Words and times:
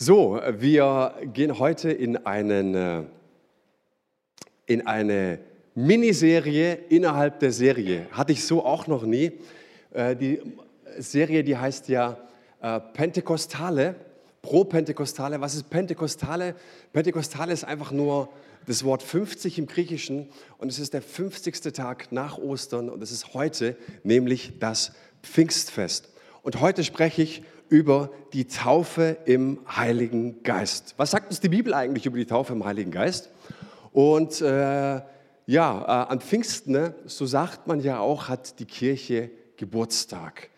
So, 0.00 0.40
wir 0.60 1.12
gehen 1.34 1.58
heute 1.58 1.90
in, 1.90 2.24
einen, 2.24 2.74
äh, 2.76 3.02
in 4.66 4.86
eine 4.86 5.40
Miniserie 5.74 6.74
innerhalb 6.88 7.40
der 7.40 7.50
Serie. 7.50 8.06
Hatte 8.12 8.30
ich 8.30 8.44
so 8.44 8.64
auch 8.64 8.86
noch 8.86 9.02
nie. 9.02 9.32
Äh, 9.90 10.14
die 10.14 10.40
Serie, 10.98 11.42
die 11.42 11.56
heißt 11.56 11.88
ja 11.88 12.16
äh, 12.62 12.78
Pentekostale, 12.78 13.96
Pro-Pentekostale. 14.40 15.40
Was 15.40 15.56
ist 15.56 15.68
Pentekostale? 15.68 16.54
Pentekostale 16.92 17.52
ist 17.52 17.64
einfach 17.64 17.90
nur 17.90 18.28
das 18.68 18.84
Wort 18.84 19.02
50 19.02 19.58
im 19.58 19.66
Griechischen 19.66 20.28
und 20.58 20.68
es 20.68 20.78
ist 20.78 20.94
der 20.94 21.02
50. 21.02 21.72
Tag 21.72 22.12
nach 22.12 22.38
Ostern 22.38 22.88
und 22.88 23.02
es 23.02 23.10
ist 23.10 23.34
heute, 23.34 23.76
nämlich 24.04 24.60
das 24.60 24.92
Pfingstfest. 25.24 26.08
Und 26.42 26.60
heute 26.60 26.84
spreche 26.84 27.22
ich 27.22 27.42
über 27.68 28.10
die 28.32 28.46
Taufe 28.46 29.18
im 29.24 29.60
Heiligen 29.68 30.42
Geist. 30.42 30.94
Was 30.96 31.10
sagt 31.10 31.28
uns 31.28 31.40
die 31.40 31.48
Bibel 31.48 31.74
eigentlich 31.74 32.06
über 32.06 32.16
die 32.16 32.26
Taufe 32.26 32.52
im 32.52 32.64
Heiligen 32.64 32.90
Geist? 32.90 33.30
Und 33.92 34.40
äh, 34.40 35.00
ja, 35.46 35.82
äh, 35.82 36.12
an 36.12 36.20
Pfingsten, 36.20 36.72
ne, 36.72 36.94
so 37.06 37.26
sagt 37.26 37.66
man 37.66 37.80
ja 37.80 38.00
auch, 38.00 38.28
hat 38.28 38.58
die 38.58 38.66
Kirche 38.66 39.30
Geburtstag. 39.56 40.50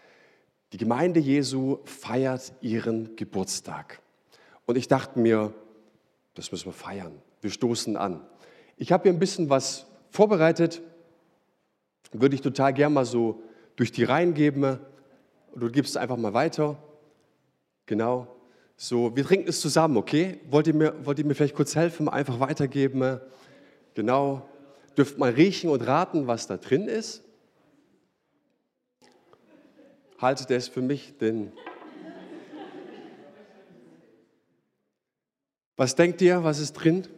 Die 0.73 0.79
Gemeinde 0.79 1.21
Jesu 1.21 1.79
feiert 1.85 2.53
ihren 2.61 3.17
Geburtstag. 3.17 4.01
Und 4.67 4.77
ich 4.77 4.89
dachte 4.89 5.19
mir, 5.19 5.53
das 6.35 6.53
müssen 6.53 6.67
wir 6.67 6.73
feiern. 6.73 7.13
Wir 7.41 7.51
stoßen 7.51 7.97
an. 7.97 8.21
Ich 8.77 8.93
habe 8.93 9.05
hier 9.05 9.13
ein 9.13 9.19
bisschen 9.19 9.51
was 9.51 9.87
vorbereitet. 10.11 10.83
Würde 12.13 12.35
ich 12.35 12.41
total 12.41 12.73
gern 12.73 12.93
mal 12.93 13.05
so 13.05 13.43
durch 13.77 13.93
die 13.93 14.05
Reihen 14.05 14.35
geben. 14.35 14.79
Du 15.57 15.71
gibst 15.71 15.93
es 15.93 15.97
einfach 15.97 16.17
mal 16.17 16.35
weiter. 16.35 16.77
Genau. 17.91 18.29
So, 18.77 19.17
wir 19.17 19.25
trinken 19.25 19.49
es 19.49 19.61
zusammen, 19.61 19.97
okay? 19.97 20.39
Wollt 20.49 20.69
ihr 20.69 20.75
mir, 20.75 21.05
wollt 21.05 21.19
ihr 21.19 21.25
mir 21.25 21.35
vielleicht 21.35 21.57
kurz 21.57 21.75
helfen, 21.75 22.09
einfach 22.09 22.39
weitergeben? 22.39 23.21
Genau. 23.95 24.49
Dürft 24.97 25.19
mal 25.19 25.33
riechen 25.33 25.71
und 25.71 25.85
raten, 25.85 26.29
was 26.29 26.47
da 26.47 26.57
drin 26.57 26.87
ist. 26.87 27.25
Haltet 30.19 30.53
es 30.53 30.69
für 30.69 30.83
mich, 30.83 31.19
denn. 31.19 31.51
Was 35.77 35.97
denkt 35.97 36.23
ihr, 36.23 36.45
was 36.45 36.61
ist 36.61 36.75
drin? 36.75 37.09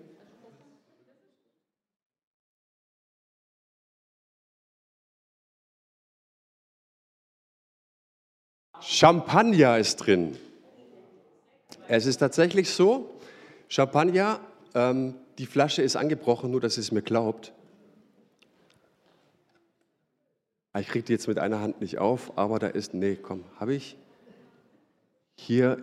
Champagner 8.81 9.77
ist 9.77 9.97
drin. 9.97 10.39
Es 11.89 12.07
ist 12.07 12.19
tatsächlich 12.19 12.71
so, 12.71 13.11
Champagner, 13.69 14.41
ähm, 14.75 15.15
die 15.39 15.47
Flasche 15.47 15.83
ist 15.83 15.97
angebrochen, 15.97 16.51
nur 16.51 16.61
dass 16.61 16.79
es 16.79 16.93
mir 16.93 17.03
glaubt. 17.03 17.53
Ah, 20.73 20.81
ich 20.81 20.89
kriege 20.89 21.05
die 21.05 21.13
jetzt 21.13 21.29
mit 21.29 21.39
einer 21.39 21.61
Hand 21.61 21.81
nicht 21.81 21.99
auf, 21.99 22.39
aber 22.39 22.59
da 22.59 22.69
ist, 22.69 22.95
nee, 22.95 23.17
komm, 23.17 23.45
habe 23.59 23.75
ich. 23.75 23.97
Hier 25.35 25.79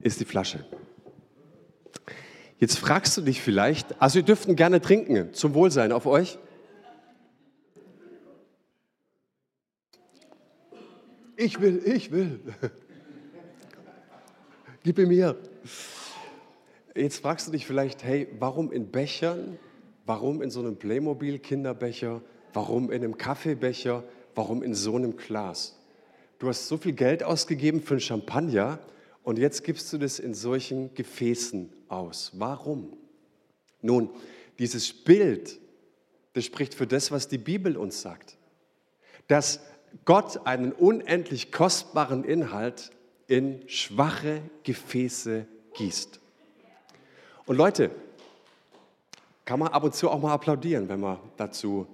ist 0.00 0.20
die 0.20 0.24
Flasche. 0.24 0.64
Jetzt 2.58 2.78
fragst 2.78 3.16
du 3.16 3.22
dich 3.22 3.42
vielleicht, 3.42 4.00
also 4.00 4.20
ihr 4.20 4.24
dürften 4.24 4.54
gerne 4.54 4.80
trinken, 4.80 5.34
zum 5.34 5.54
Wohlsein 5.54 5.92
auf 5.92 6.06
euch. 6.06 6.38
Ich 11.36 11.60
will, 11.60 11.82
ich 11.84 12.10
will. 12.10 12.40
Gib 14.82 14.98
ihm 14.98 15.08
mir. 15.08 15.36
Jetzt 16.94 17.18
fragst 17.18 17.46
du 17.46 17.52
dich 17.52 17.66
vielleicht, 17.66 18.02
hey, 18.04 18.28
warum 18.38 18.72
in 18.72 18.90
Bechern? 18.90 19.58
Warum 20.06 20.40
in 20.40 20.50
so 20.50 20.60
einem 20.60 20.76
Playmobil-Kinderbecher? 20.76 22.22
Warum 22.54 22.90
in 22.90 23.04
einem 23.04 23.18
Kaffeebecher? 23.18 24.02
Warum 24.34 24.62
in 24.62 24.74
so 24.74 24.96
einem 24.96 25.16
Glas? 25.16 25.78
Du 26.38 26.48
hast 26.48 26.68
so 26.68 26.78
viel 26.78 26.92
Geld 26.92 27.22
ausgegeben 27.22 27.82
für 27.82 27.94
einen 27.94 28.00
Champagner 28.00 28.78
und 29.22 29.38
jetzt 29.38 29.64
gibst 29.64 29.92
du 29.92 29.98
das 29.98 30.18
in 30.18 30.32
solchen 30.32 30.94
Gefäßen 30.94 31.70
aus. 31.88 32.32
Warum? 32.34 32.96
Nun, 33.82 34.08
dieses 34.58 34.92
Bild, 34.92 35.58
das 36.32 36.44
spricht 36.44 36.74
für 36.74 36.86
das, 36.86 37.10
was 37.10 37.28
die 37.28 37.38
Bibel 37.38 37.76
uns 37.76 38.00
sagt. 38.00 38.38
Dass 39.26 39.60
Gott 40.04 40.46
einen 40.46 40.72
unendlich 40.72 41.52
kostbaren 41.52 42.24
Inhalt 42.24 42.90
in 43.26 43.68
schwache 43.68 44.42
Gefäße 44.62 45.46
gießt. 45.74 46.20
Und 47.46 47.56
Leute, 47.56 47.90
kann 49.44 49.60
man 49.60 49.68
ab 49.68 49.84
und 49.84 49.94
zu 49.94 50.10
auch 50.10 50.20
mal 50.20 50.34
applaudieren, 50.34 50.88
wenn 50.88 51.00
man 51.00 51.18
dazu 51.36 51.86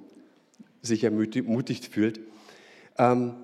sich 0.80 1.04
ermutigt 1.04 1.86
fühlt. 1.86 2.20
Ähm, 2.98 3.34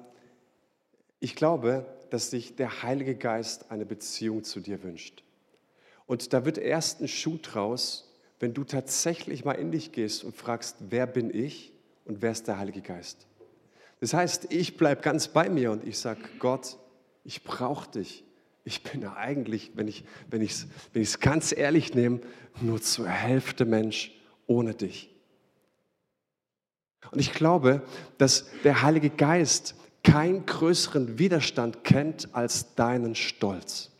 ich 1.20 1.36
glaube, 1.36 1.86
dass 2.10 2.30
sich 2.30 2.56
der 2.56 2.82
Heilige 2.82 3.14
Geist 3.14 3.70
eine 3.70 3.84
Beziehung 3.84 4.44
zu 4.44 4.60
dir 4.60 4.82
wünscht. 4.82 5.22
Und 6.06 6.32
da 6.32 6.44
wird 6.46 6.56
erst 6.56 7.00
ein 7.00 7.08
Schuh 7.08 7.38
draus, 7.40 8.10
wenn 8.40 8.54
du 8.54 8.64
tatsächlich 8.64 9.44
mal 9.44 9.52
in 9.52 9.72
dich 9.72 9.92
gehst 9.92 10.24
und 10.24 10.34
fragst, 10.34 10.76
wer 10.88 11.06
bin 11.06 11.34
ich 11.34 11.72
und 12.06 12.22
wer 12.22 12.32
ist 12.32 12.48
der 12.48 12.58
Heilige 12.58 12.80
Geist? 12.80 13.26
Das 14.00 14.14
heißt, 14.14 14.52
ich 14.52 14.76
bleibe 14.76 15.02
ganz 15.02 15.28
bei 15.28 15.48
mir 15.48 15.72
und 15.72 15.84
ich 15.84 15.98
sage, 15.98 16.20
Gott, 16.38 16.78
ich 17.24 17.42
brauche 17.42 17.90
dich. 17.90 18.24
Ich 18.64 18.82
bin 18.82 19.02
ja 19.02 19.16
eigentlich, 19.16 19.72
wenn 19.74 19.88
ich 19.88 20.04
es 20.30 20.66
wenn 20.92 21.02
wenn 21.02 21.20
ganz 21.20 21.56
ehrlich 21.56 21.94
nehme, 21.94 22.20
nur 22.60 22.80
zur 22.80 23.08
Hälfte 23.08 23.64
Mensch 23.64 24.12
ohne 24.46 24.74
dich. 24.74 25.14
Und 27.10 27.18
ich 27.18 27.32
glaube, 27.32 27.82
dass 28.18 28.46
der 28.64 28.82
Heilige 28.82 29.10
Geist 29.10 29.74
keinen 30.02 30.46
größeren 30.46 31.18
Widerstand 31.18 31.84
kennt 31.84 32.34
als 32.34 32.74
deinen 32.74 33.14
Stolz. 33.14 33.90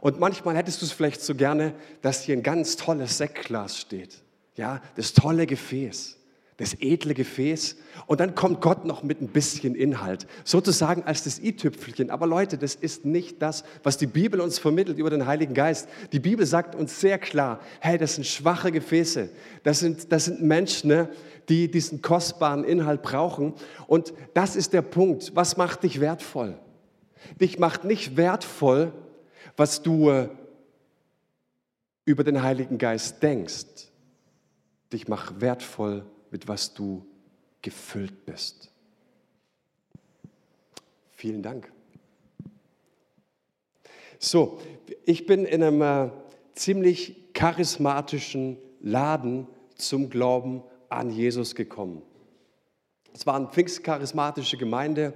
Und 0.00 0.20
manchmal 0.20 0.56
hättest 0.56 0.80
du 0.80 0.86
es 0.86 0.92
vielleicht 0.92 1.20
so 1.20 1.34
gerne, 1.34 1.74
dass 2.02 2.22
hier 2.22 2.36
ein 2.36 2.42
ganz 2.42 2.76
tolles 2.76 3.18
Sektglas 3.18 3.78
steht. 3.78 4.22
Ja, 4.56 4.80
das 4.96 5.12
tolle 5.12 5.46
Gefäß 5.46 6.17
das 6.58 6.74
edle 6.80 7.14
Gefäß. 7.14 7.76
Und 8.06 8.20
dann 8.20 8.34
kommt 8.34 8.60
Gott 8.60 8.84
noch 8.84 9.02
mit 9.02 9.22
ein 9.22 9.28
bisschen 9.28 9.74
Inhalt, 9.74 10.26
sozusagen 10.44 11.04
als 11.04 11.22
das 11.22 11.38
i-Tüpfelchen. 11.38 12.10
Aber 12.10 12.26
Leute, 12.26 12.58
das 12.58 12.74
ist 12.74 13.04
nicht 13.04 13.40
das, 13.40 13.64
was 13.84 13.96
die 13.96 14.06
Bibel 14.06 14.40
uns 14.40 14.58
vermittelt 14.58 14.98
über 14.98 15.08
den 15.08 15.24
Heiligen 15.24 15.54
Geist. 15.54 15.88
Die 16.12 16.18
Bibel 16.18 16.44
sagt 16.44 16.74
uns 16.74 17.00
sehr 17.00 17.18
klar, 17.18 17.60
hey, 17.80 17.96
das 17.96 18.16
sind 18.16 18.26
schwache 18.26 18.72
Gefäße. 18.72 19.30
Das 19.62 19.78
sind, 19.78 20.12
das 20.12 20.26
sind 20.26 20.42
Menschen, 20.42 20.88
ne, 20.88 21.08
die 21.48 21.70
diesen 21.70 22.02
kostbaren 22.02 22.64
Inhalt 22.64 23.02
brauchen. 23.02 23.54
Und 23.86 24.12
das 24.34 24.56
ist 24.56 24.72
der 24.72 24.82
Punkt. 24.82 25.32
Was 25.36 25.56
macht 25.56 25.84
dich 25.84 26.00
wertvoll? 26.00 26.58
Dich 27.40 27.58
macht 27.60 27.84
nicht 27.84 28.16
wertvoll, 28.16 28.92
was 29.56 29.82
du 29.82 30.10
äh, 30.10 30.28
über 32.04 32.24
den 32.24 32.42
Heiligen 32.42 32.78
Geist 32.78 33.22
denkst. 33.22 33.64
Dich 34.92 35.06
macht 35.06 35.40
wertvoll, 35.40 36.04
mit 36.30 36.48
was 36.48 36.74
du 36.74 37.06
gefüllt 37.62 38.26
bist. 38.26 38.70
Vielen 41.12 41.42
Dank. 41.42 41.72
So, 44.18 44.60
ich 45.04 45.26
bin 45.26 45.44
in 45.44 45.62
einem 45.62 45.82
äh, 45.82 46.10
ziemlich 46.54 47.32
charismatischen 47.32 48.56
Laden 48.80 49.46
zum 49.76 50.10
Glauben 50.10 50.62
an 50.88 51.10
Jesus 51.10 51.54
gekommen. 51.54 52.02
Es 53.14 53.26
war 53.26 53.34
eine 53.36 53.48
pfingstcharismatische 53.48 54.56
Gemeinde. 54.56 55.12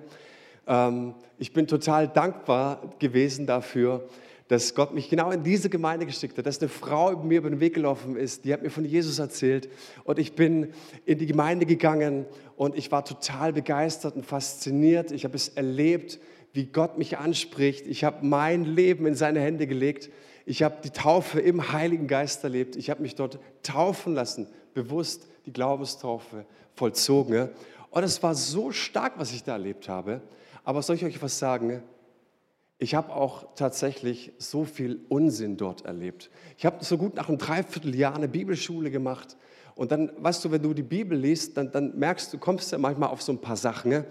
Ähm, 0.67 1.15
ich 1.39 1.53
bin 1.53 1.67
total 1.67 2.08
dankbar 2.08 2.91
gewesen 2.99 3.47
dafür, 3.47 4.08
dass 4.52 4.75
Gott 4.75 4.93
mich 4.93 5.08
genau 5.08 5.31
in 5.31 5.43
diese 5.43 5.70
Gemeinde 5.70 6.04
geschickt 6.04 6.37
hat, 6.37 6.44
dass 6.44 6.60
eine 6.60 6.69
Frau 6.69 7.16
mir 7.16 7.38
über 7.38 7.49
den 7.49 7.58
Weg 7.58 7.72
gelaufen 7.72 8.16
ist, 8.16 8.44
die 8.44 8.52
hat 8.52 8.62
mir 8.62 8.69
von 8.69 8.84
Jesus 8.84 9.19
erzählt 9.19 9.70
und 10.04 10.19
ich 10.19 10.34
bin 10.34 10.75
in 11.06 11.16
die 11.16 11.25
Gemeinde 11.25 11.64
gegangen 11.64 12.26
und 12.56 12.76
ich 12.76 12.93
war 12.93 13.02
total 13.02 13.54
begeistert 13.54 14.14
und 14.14 14.26
fasziniert. 14.26 15.10
Ich 15.10 15.25
habe 15.25 15.37
es 15.37 15.49
erlebt, 15.49 16.20
wie 16.52 16.66
Gott 16.66 16.99
mich 16.99 17.16
anspricht. 17.16 17.87
Ich 17.87 18.04
habe 18.04 18.26
mein 18.26 18.66
Leben 18.66 19.06
in 19.06 19.14
seine 19.14 19.40
Hände 19.40 19.66
gelegt. 19.66 20.10
Ich 20.44 20.62
habe 20.62 20.76
die 20.84 20.90
Taufe 20.90 21.40
im 21.40 21.72
Heiligen 21.72 22.06
Geist 22.06 22.44
erlebt. 22.44 22.76
Ich 22.76 22.90
habe 22.90 23.00
mich 23.00 23.14
dort 23.14 23.38
taufen 23.62 24.12
lassen, 24.12 24.48
bewusst 24.75 25.28
die 25.46 25.52
Glaubenstaufe 25.55 26.44
vollzogen. 26.75 27.48
Und 27.88 28.02
es 28.02 28.22
war 28.22 28.34
so 28.34 28.70
stark, 28.70 29.14
was 29.16 29.32
ich 29.32 29.44
da 29.44 29.52
erlebt 29.52 29.88
habe. 29.88 30.20
Aber 30.62 30.82
soll 30.82 30.96
ich 30.96 31.06
euch 31.06 31.22
was 31.22 31.38
sagen? 31.38 31.82
Ich 32.82 32.96
habe 32.96 33.14
auch 33.14 33.46
tatsächlich 33.55 34.32
so 34.38 34.64
viel 34.64 35.02
Unsinn 35.08 35.56
dort 35.56 35.84
erlebt. 35.84 36.31
Ich 36.58 36.67
habe 36.67 36.84
so 36.84 36.99
gut 36.99 37.14
nach 37.14 37.29
einem 37.29 37.38
Dreivierteljahr 37.38 38.17
eine 38.17 38.26
Bibelschule 38.26 38.90
gemacht. 38.90 39.37
Und 39.76 39.93
dann, 39.93 40.11
weißt 40.19 40.44
du, 40.44 40.50
wenn 40.50 40.62
du 40.62 40.75
die 40.75 40.82
Bibel 40.82 41.17
liest, 41.17 41.56
dann, 41.56 41.70
dann 41.70 41.96
merkst 41.96 42.32
du, 42.32 42.38
kommst 42.38 42.73
ja 42.73 42.79
manchmal 42.79 43.11
auf 43.11 43.23
so 43.23 43.31
ein 43.31 43.40
paar 43.40 43.56
Sachen. 43.56 43.93
Ne? 43.93 44.05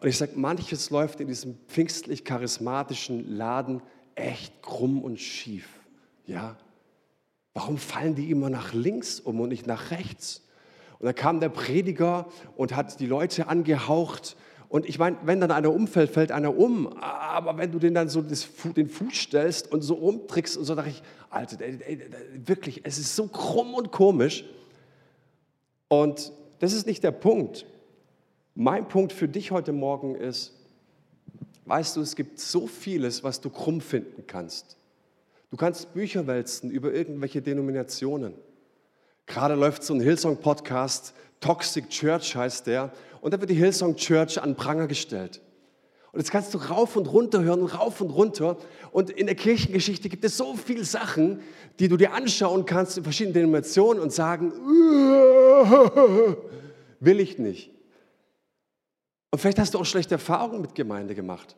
Und 0.00 0.08
ich 0.08 0.16
sage, 0.16 0.32
manches 0.36 0.88
läuft 0.88 1.20
in 1.20 1.28
diesem 1.28 1.58
pfingstlich 1.68 2.24
charismatischen 2.24 3.36
Laden 3.36 3.82
echt 4.14 4.62
krumm 4.62 5.02
und 5.02 5.20
schief. 5.20 5.68
Ja? 6.24 6.56
Warum 7.52 7.76
fallen 7.76 8.14
die 8.14 8.30
immer 8.30 8.48
nach 8.48 8.72
links 8.72 9.20
um 9.20 9.38
und 9.38 9.50
nicht 9.50 9.66
nach 9.66 9.90
rechts? 9.90 10.48
Und 10.98 11.04
dann 11.04 11.14
kam 11.14 11.40
der 11.40 11.50
Prediger 11.50 12.26
und 12.56 12.74
hat 12.74 13.00
die 13.00 13.06
Leute 13.06 13.48
angehaucht. 13.48 14.38
Und 14.74 14.88
ich 14.88 14.98
meine, 14.98 15.16
wenn 15.22 15.40
dann 15.40 15.52
einer 15.52 15.72
umfällt, 15.72 16.10
fällt 16.10 16.32
einer 16.32 16.58
um. 16.58 16.88
Aber 16.94 17.56
wenn 17.56 17.70
du 17.70 17.78
den 17.78 17.94
dann 17.94 18.08
so 18.08 18.22
den 18.22 18.88
Fuß 18.88 19.14
stellst 19.14 19.70
und 19.70 19.82
so 19.82 19.94
umtrickst 19.94 20.56
und 20.56 20.64
so, 20.64 20.74
dachte 20.74 20.90
ich, 20.90 21.00
Alter, 21.30 21.64
ey, 21.64 21.78
ey, 21.86 22.10
wirklich, 22.44 22.80
es 22.82 22.98
ist 22.98 23.14
so 23.14 23.28
krumm 23.28 23.74
und 23.74 23.92
komisch. 23.92 24.44
Und 25.86 26.32
das 26.58 26.72
ist 26.72 26.88
nicht 26.88 27.04
der 27.04 27.12
Punkt. 27.12 27.66
Mein 28.56 28.88
Punkt 28.88 29.12
für 29.12 29.28
dich 29.28 29.52
heute 29.52 29.72
Morgen 29.72 30.16
ist, 30.16 30.52
weißt 31.66 31.94
du, 31.94 32.00
es 32.00 32.16
gibt 32.16 32.40
so 32.40 32.66
vieles, 32.66 33.22
was 33.22 33.40
du 33.40 33.50
krumm 33.50 33.80
finden 33.80 34.24
kannst. 34.26 34.76
Du 35.52 35.56
kannst 35.56 35.94
Bücher 35.94 36.26
wälzen 36.26 36.72
über 36.72 36.92
irgendwelche 36.92 37.40
Denominationen. 37.40 38.34
Gerade 39.26 39.54
läuft 39.54 39.84
so 39.84 39.94
ein 39.94 40.00
Hillsong-Podcast, 40.00 41.14
Toxic 41.44 41.90
Church 41.90 42.34
heißt 42.34 42.66
der, 42.66 42.90
und 43.20 43.34
da 43.34 43.40
wird 43.40 43.50
die 43.50 43.54
Hillsong 43.54 43.96
Church 43.96 44.40
an 44.40 44.56
Pranger 44.56 44.86
gestellt. 44.86 45.42
Und 46.10 46.20
jetzt 46.20 46.30
kannst 46.30 46.54
du 46.54 46.58
rauf 46.58 46.96
und 46.96 47.06
runter 47.06 47.42
hören, 47.42 47.66
rauf 47.66 48.00
und 48.00 48.08
runter. 48.08 48.56
Und 48.92 49.10
in 49.10 49.26
der 49.26 49.34
Kirchengeschichte 49.34 50.08
gibt 50.08 50.24
es 50.24 50.38
so 50.38 50.56
viele 50.56 50.86
Sachen, 50.86 51.42
die 51.78 51.88
du 51.88 51.98
dir 51.98 52.14
anschauen 52.14 52.64
kannst 52.64 52.96
in 52.96 53.04
verschiedenen 53.04 53.34
Denominationen 53.34 54.02
und 54.02 54.10
sagen, 54.10 54.52
will 57.00 57.20
ich 57.20 57.36
nicht. 57.38 57.72
Und 59.30 59.38
vielleicht 59.38 59.58
hast 59.58 59.74
du 59.74 59.80
auch 59.80 59.84
schlechte 59.84 60.14
Erfahrungen 60.14 60.62
mit 60.62 60.74
Gemeinde 60.74 61.14
gemacht. 61.14 61.56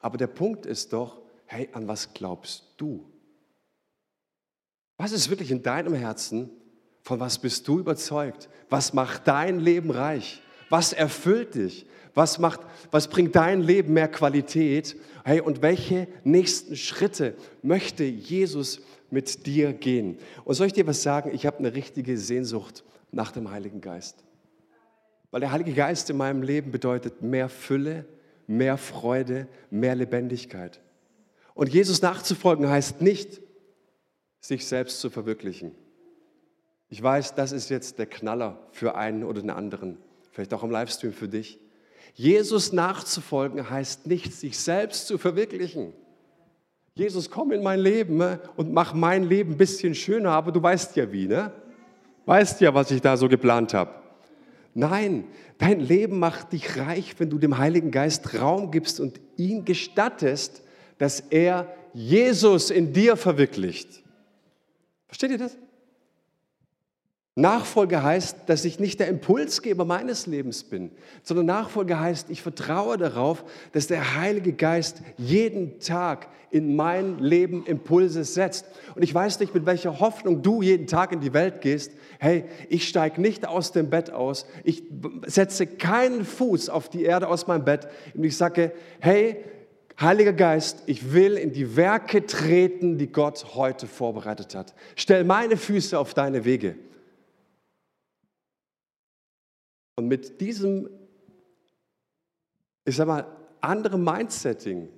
Aber 0.00 0.18
der 0.18 0.26
Punkt 0.26 0.66
ist 0.66 0.92
doch, 0.92 1.20
hey, 1.46 1.68
an 1.72 1.86
was 1.86 2.14
glaubst 2.14 2.74
du? 2.78 3.08
Was 4.96 5.12
ist 5.12 5.30
wirklich 5.30 5.52
in 5.52 5.62
deinem 5.62 5.94
Herzen? 5.94 6.50
Von 7.02 7.20
was 7.20 7.38
bist 7.38 7.66
du 7.66 7.78
überzeugt? 7.78 8.48
Was 8.68 8.92
macht 8.92 9.26
dein 9.26 9.60
Leben 9.60 9.90
reich? 9.90 10.42
Was 10.68 10.92
erfüllt 10.92 11.54
dich? 11.54 11.86
Was, 12.14 12.38
macht, 12.38 12.60
was 12.90 13.08
bringt 13.08 13.36
dein 13.36 13.62
Leben 13.62 13.92
mehr 13.92 14.08
Qualität? 14.08 14.96
Hey, 15.24 15.40
und 15.40 15.62
welche 15.62 16.08
nächsten 16.24 16.76
Schritte 16.76 17.34
möchte 17.62 18.04
Jesus 18.04 18.80
mit 19.10 19.46
dir 19.46 19.72
gehen? 19.72 20.18
Und 20.44 20.54
soll 20.54 20.66
ich 20.66 20.72
dir 20.72 20.86
was 20.86 21.02
sagen? 21.02 21.30
Ich 21.34 21.46
habe 21.46 21.58
eine 21.58 21.74
richtige 21.74 22.16
Sehnsucht 22.18 22.84
nach 23.12 23.32
dem 23.32 23.50
Heiligen 23.50 23.80
Geist. 23.80 24.24
Weil 25.30 25.40
der 25.40 25.52
Heilige 25.52 25.72
Geist 25.72 26.10
in 26.10 26.16
meinem 26.16 26.42
Leben 26.42 26.72
bedeutet 26.72 27.22
mehr 27.22 27.48
Fülle, 27.48 28.04
mehr 28.46 28.76
Freude, 28.76 29.46
mehr 29.70 29.94
Lebendigkeit. 29.94 30.80
Und 31.54 31.72
Jesus 31.72 32.02
nachzufolgen 32.02 32.68
heißt 32.68 33.00
nicht, 33.00 33.40
sich 34.40 34.66
selbst 34.66 35.00
zu 35.00 35.10
verwirklichen. 35.10 35.72
Ich 36.90 37.00
weiß, 37.00 37.36
das 37.36 37.52
ist 37.52 37.70
jetzt 37.70 37.98
der 37.98 38.06
Knaller 38.06 38.58
für 38.72 38.96
einen 38.96 39.22
oder 39.22 39.40
den 39.40 39.50
anderen, 39.50 39.96
vielleicht 40.32 40.52
auch 40.52 40.64
im 40.64 40.70
Livestream 40.72 41.12
für 41.12 41.28
dich. 41.28 41.60
Jesus 42.14 42.72
nachzufolgen 42.72 43.70
heißt 43.70 44.08
nicht, 44.08 44.34
sich 44.34 44.58
selbst 44.58 45.06
zu 45.06 45.16
verwirklichen. 45.16 45.92
Jesus, 46.94 47.30
komm 47.30 47.52
in 47.52 47.62
mein 47.62 47.78
Leben 47.78 48.16
ne, 48.16 48.40
und 48.56 48.72
mach 48.72 48.92
mein 48.92 49.22
Leben 49.22 49.52
ein 49.52 49.56
bisschen 49.56 49.94
schöner, 49.94 50.32
aber 50.32 50.50
du 50.50 50.60
weißt 50.60 50.96
ja 50.96 51.10
wie, 51.12 51.28
ne? 51.28 51.52
Weißt 52.26 52.60
ja, 52.60 52.74
was 52.74 52.90
ich 52.90 53.00
da 53.00 53.16
so 53.16 53.28
geplant 53.28 53.72
habe. 53.72 53.94
Nein, 54.74 55.24
dein 55.58 55.78
Leben 55.78 56.18
macht 56.18 56.52
dich 56.52 56.76
reich, 56.76 57.14
wenn 57.18 57.30
du 57.30 57.38
dem 57.38 57.58
Heiligen 57.58 57.92
Geist 57.92 58.40
Raum 58.40 58.72
gibst 58.72 58.98
und 58.98 59.20
ihn 59.36 59.64
gestattest, 59.64 60.62
dass 60.98 61.20
er 61.20 61.72
Jesus 61.94 62.70
in 62.70 62.92
dir 62.92 63.16
verwirklicht. 63.16 64.02
Versteht 65.06 65.30
ihr 65.30 65.38
das? 65.38 65.56
Nachfolge 67.40 68.02
heißt, 68.02 68.36
dass 68.46 68.64
ich 68.64 68.80
nicht 68.80 69.00
der 69.00 69.08
Impulsgeber 69.08 69.84
meines 69.84 70.26
Lebens 70.26 70.64
bin, 70.64 70.90
sondern 71.22 71.46
Nachfolge 71.46 71.98
heißt, 71.98 72.30
ich 72.30 72.42
vertraue 72.42 72.96
darauf, 72.96 73.44
dass 73.72 73.86
der 73.86 74.16
Heilige 74.16 74.52
Geist 74.52 75.02
jeden 75.16 75.80
Tag 75.80 76.28
in 76.50 76.74
mein 76.74 77.18
Leben 77.18 77.64
Impulse 77.66 78.24
setzt. 78.24 78.66
Und 78.94 79.02
ich 79.02 79.14
weiß 79.14 79.38
nicht, 79.40 79.54
mit 79.54 79.66
welcher 79.66 80.00
Hoffnung 80.00 80.42
du 80.42 80.62
jeden 80.62 80.86
Tag 80.86 81.12
in 81.12 81.20
die 81.20 81.32
Welt 81.32 81.60
gehst. 81.60 81.92
Hey, 82.18 82.44
ich 82.68 82.88
steige 82.88 83.20
nicht 83.20 83.46
aus 83.46 83.72
dem 83.72 83.88
Bett 83.88 84.10
aus, 84.10 84.46
ich 84.64 84.82
setze 85.26 85.66
keinen 85.66 86.24
Fuß 86.24 86.68
auf 86.68 86.88
die 86.88 87.04
Erde 87.04 87.28
aus 87.28 87.46
meinem 87.46 87.64
Bett 87.64 87.86
und 88.14 88.24
ich 88.24 88.36
sage, 88.36 88.72
hey, 88.98 89.36
Heiliger 90.00 90.32
Geist, 90.32 90.84
ich 90.86 91.12
will 91.12 91.36
in 91.36 91.52
die 91.52 91.76
Werke 91.76 92.24
treten, 92.24 92.96
die 92.96 93.12
Gott 93.12 93.54
heute 93.54 93.86
vorbereitet 93.86 94.54
hat. 94.54 94.74
Stell 94.96 95.24
meine 95.24 95.58
Füße 95.58 95.98
auf 95.98 96.14
deine 96.14 96.46
Wege. 96.46 96.76
Und 100.00 100.08
mit 100.08 100.40
diesem, 100.40 100.88
ich 102.86 102.96
sag 102.96 103.06
mal, 103.06 103.26
anderen 103.60 104.02
Mindsetting 104.02 104.88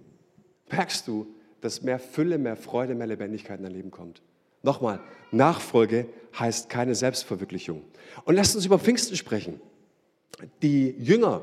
merkst 0.70 1.08
du, 1.08 1.26
dass 1.60 1.82
mehr 1.82 1.98
Fülle, 1.98 2.38
mehr 2.38 2.54
Freude, 2.54 2.94
mehr 2.94 3.08
Lebendigkeit 3.08 3.58
in 3.58 3.64
dein 3.64 3.72
Leben 3.72 3.90
kommt. 3.90 4.22
Nochmal, 4.62 5.00
Nachfolge 5.32 6.06
heißt 6.38 6.68
keine 6.68 6.94
Selbstverwirklichung. 6.94 7.82
Und 8.24 8.36
lasst 8.36 8.54
uns 8.54 8.64
über 8.64 8.78
Pfingsten 8.78 9.16
sprechen. 9.16 9.60
Die 10.62 10.90
Jünger, 10.90 11.42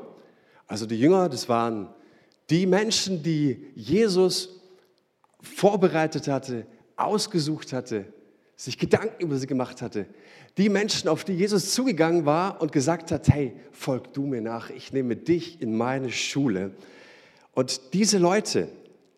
also 0.66 0.86
die 0.86 0.98
Jünger, 0.98 1.28
das 1.28 1.46
waren 1.50 1.92
die 2.48 2.64
Menschen, 2.64 3.22
die 3.22 3.72
Jesus 3.74 4.58
vorbereitet 5.42 6.28
hatte, 6.28 6.64
ausgesucht 6.96 7.74
hatte, 7.74 8.06
sich 8.60 8.76
Gedanken 8.76 9.22
über 9.22 9.38
sie 9.38 9.46
gemacht 9.46 9.80
hatte. 9.80 10.04
Die 10.58 10.68
Menschen, 10.68 11.08
auf 11.08 11.24
die 11.24 11.32
Jesus 11.32 11.72
zugegangen 11.72 12.26
war 12.26 12.60
und 12.60 12.72
gesagt 12.72 13.10
hat, 13.10 13.26
hey, 13.30 13.54
folg 13.72 14.12
du 14.12 14.26
mir 14.26 14.42
nach, 14.42 14.68
ich 14.68 14.92
nehme 14.92 15.16
dich 15.16 15.62
in 15.62 15.74
meine 15.74 16.10
Schule. 16.10 16.72
Und 17.54 17.94
diese 17.94 18.18
Leute, 18.18 18.68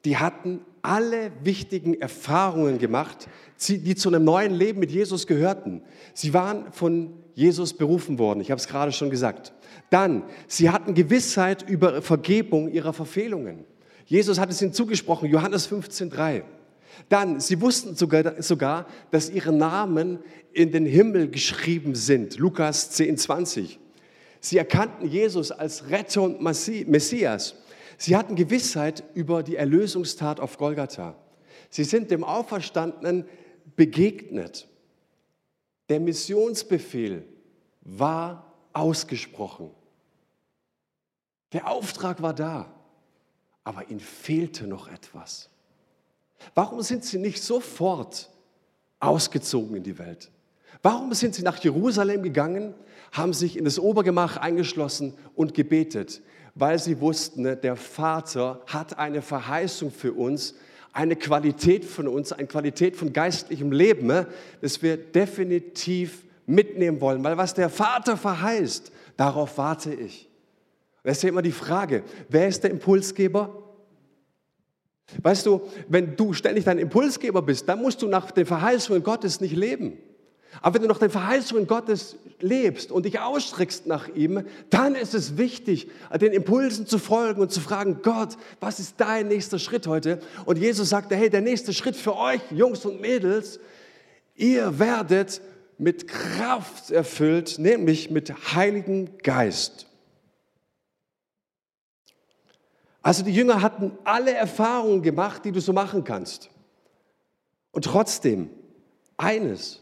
die 0.04 0.16
hatten 0.16 0.60
alle 0.80 1.32
wichtigen 1.42 2.00
Erfahrungen 2.00 2.78
gemacht, 2.78 3.28
die 3.66 3.96
zu 3.96 4.10
einem 4.10 4.22
neuen 4.22 4.54
Leben 4.54 4.78
mit 4.78 4.92
Jesus 4.92 5.26
gehörten. 5.26 5.82
Sie 6.14 6.32
waren 6.34 6.72
von 6.72 7.12
Jesus 7.34 7.74
berufen 7.74 8.20
worden, 8.20 8.40
ich 8.42 8.52
habe 8.52 8.60
es 8.60 8.68
gerade 8.68 8.92
schon 8.92 9.10
gesagt. 9.10 9.52
Dann, 9.90 10.22
sie 10.46 10.70
hatten 10.70 10.94
Gewissheit 10.94 11.68
über 11.68 12.00
Vergebung 12.00 12.70
ihrer 12.70 12.92
Verfehlungen. 12.92 13.64
Jesus 14.06 14.38
hat 14.38 14.50
es 14.50 14.62
ihnen 14.62 14.72
zugesprochen, 14.72 15.28
Johannes 15.28 15.68
15,3. 15.68 16.44
Dann, 17.08 17.40
sie 17.40 17.60
wussten 17.60 17.94
sogar, 17.94 18.42
sogar, 18.42 18.86
dass 19.10 19.30
ihre 19.30 19.52
Namen 19.52 20.18
in 20.52 20.72
den 20.72 20.86
Himmel 20.86 21.28
geschrieben 21.28 21.94
sind. 21.94 22.38
Lukas 22.38 22.90
10, 22.90 23.16
20. 23.18 23.78
Sie 24.40 24.58
erkannten 24.58 25.06
Jesus 25.06 25.50
als 25.52 25.88
Retter 25.88 26.22
und 26.22 26.40
Messias. 26.42 27.54
Sie 27.96 28.16
hatten 28.16 28.34
Gewissheit 28.34 29.04
über 29.14 29.42
die 29.42 29.56
Erlösungstat 29.56 30.40
auf 30.40 30.58
Golgatha. 30.58 31.16
Sie 31.70 31.84
sind 31.84 32.10
dem 32.10 32.24
Auferstandenen 32.24 33.24
begegnet. 33.76 34.68
Der 35.88 36.00
Missionsbefehl 36.00 37.24
war 37.82 38.52
ausgesprochen. 38.72 39.70
Der 41.52 41.68
Auftrag 41.68 42.22
war 42.22 42.34
da, 42.34 42.74
aber 43.62 43.90
ihnen 43.90 44.00
fehlte 44.00 44.66
noch 44.66 44.88
etwas. 44.88 45.51
Warum 46.54 46.82
sind 46.82 47.04
sie 47.04 47.18
nicht 47.18 47.42
sofort 47.42 48.30
ausgezogen 49.00 49.76
in 49.76 49.82
die 49.82 49.98
Welt? 49.98 50.30
Warum 50.82 51.12
sind 51.14 51.34
sie 51.34 51.42
nach 51.42 51.58
Jerusalem 51.58 52.22
gegangen, 52.22 52.74
haben 53.12 53.32
sich 53.32 53.56
in 53.56 53.64
das 53.64 53.78
Obergemach 53.78 54.36
eingeschlossen 54.36 55.14
und 55.34 55.54
gebetet? 55.54 56.22
Weil 56.54 56.78
sie 56.78 57.00
wussten, 57.00 57.44
der 57.44 57.76
Vater 57.76 58.62
hat 58.66 58.98
eine 58.98 59.22
Verheißung 59.22 59.90
für 59.90 60.12
uns, 60.12 60.54
eine 60.92 61.16
Qualität 61.16 61.84
von 61.84 62.08
uns, 62.08 62.32
eine 62.32 62.46
Qualität 62.46 62.96
von 62.96 63.12
geistlichem 63.12 63.72
Leben, 63.72 64.06
ne, 64.06 64.26
das 64.60 64.82
wir 64.82 64.96
definitiv 64.96 66.24
mitnehmen 66.46 67.00
wollen. 67.00 67.24
Weil 67.24 67.38
was 67.38 67.54
der 67.54 67.70
Vater 67.70 68.16
verheißt, 68.16 68.92
darauf 69.16 69.56
warte 69.56 69.94
ich. 69.94 70.28
Das 71.02 71.16
ist 71.16 71.22
ja 71.22 71.30
immer 71.30 71.42
die 71.42 71.52
Frage, 71.52 72.04
wer 72.28 72.48
ist 72.48 72.62
der 72.62 72.70
Impulsgeber? 72.70 73.62
Weißt 75.22 75.46
du, 75.46 75.62
wenn 75.88 76.16
du 76.16 76.32
ständig 76.32 76.64
dein 76.64 76.78
Impulsgeber 76.78 77.42
bist, 77.42 77.68
dann 77.68 77.80
musst 77.82 78.02
du 78.02 78.08
nach 78.08 78.30
den 78.30 78.46
Verheißungen 78.46 79.02
Gottes 79.02 79.40
nicht 79.40 79.56
leben. 79.56 79.98
Aber 80.60 80.74
wenn 80.74 80.82
du 80.82 80.88
nach 80.88 80.98
den 80.98 81.10
Verheißungen 81.10 81.66
Gottes 81.66 82.16
lebst 82.40 82.92
und 82.92 83.06
dich 83.06 83.20
ausstreckst 83.20 83.86
nach 83.86 84.08
ihm, 84.14 84.44
dann 84.68 84.94
ist 84.94 85.14
es 85.14 85.38
wichtig, 85.38 85.88
den 86.20 86.32
Impulsen 86.32 86.86
zu 86.86 86.98
folgen 86.98 87.40
und 87.40 87.50
zu 87.50 87.60
fragen, 87.60 88.00
Gott, 88.02 88.36
was 88.60 88.78
ist 88.78 88.96
dein 88.98 89.28
nächster 89.28 89.58
Schritt 89.58 89.86
heute? 89.86 90.20
Und 90.44 90.58
Jesus 90.58 90.90
sagte, 90.90 91.16
hey, 91.16 91.30
der 91.30 91.40
nächste 91.40 91.72
Schritt 91.72 91.96
für 91.96 92.16
euch, 92.16 92.40
Jungs 92.50 92.84
und 92.84 93.00
Mädels, 93.00 93.60
ihr 94.34 94.78
werdet 94.78 95.40
mit 95.78 96.06
Kraft 96.06 96.90
erfüllt, 96.90 97.58
nämlich 97.58 98.10
mit 98.10 98.54
Heiligen 98.54 99.16
Geist. 99.22 99.86
Also 103.02 103.24
die 103.24 103.32
Jünger 103.32 103.60
hatten 103.60 103.92
alle 104.04 104.32
Erfahrungen 104.32 105.02
gemacht, 105.02 105.44
die 105.44 105.52
du 105.52 105.60
so 105.60 105.72
machen 105.72 106.04
kannst. 106.04 106.50
Und 107.72 107.84
trotzdem, 107.84 108.48
eines 109.16 109.80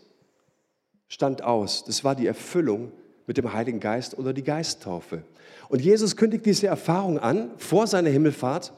stand 1.09 1.43
aus, 1.43 1.85
das 1.85 2.03
war 2.03 2.15
die 2.15 2.27
Erfüllung 2.27 2.93
mit 3.27 3.37
dem 3.37 3.53
Heiligen 3.53 3.81
Geist 3.81 4.17
oder 4.17 4.33
die 4.33 4.43
Geisttaufe. 4.43 5.23
Und 5.69 5.83
Jesus 5.83 6.17
kündigt 6.17 6.47
diese 6.47 6.67
Erfahrung 6.67 7.19
an 7.19 7.51
vor 7.59 7.87
seiner 7.87 8.11
Himmelfahrt. 8.11 8.73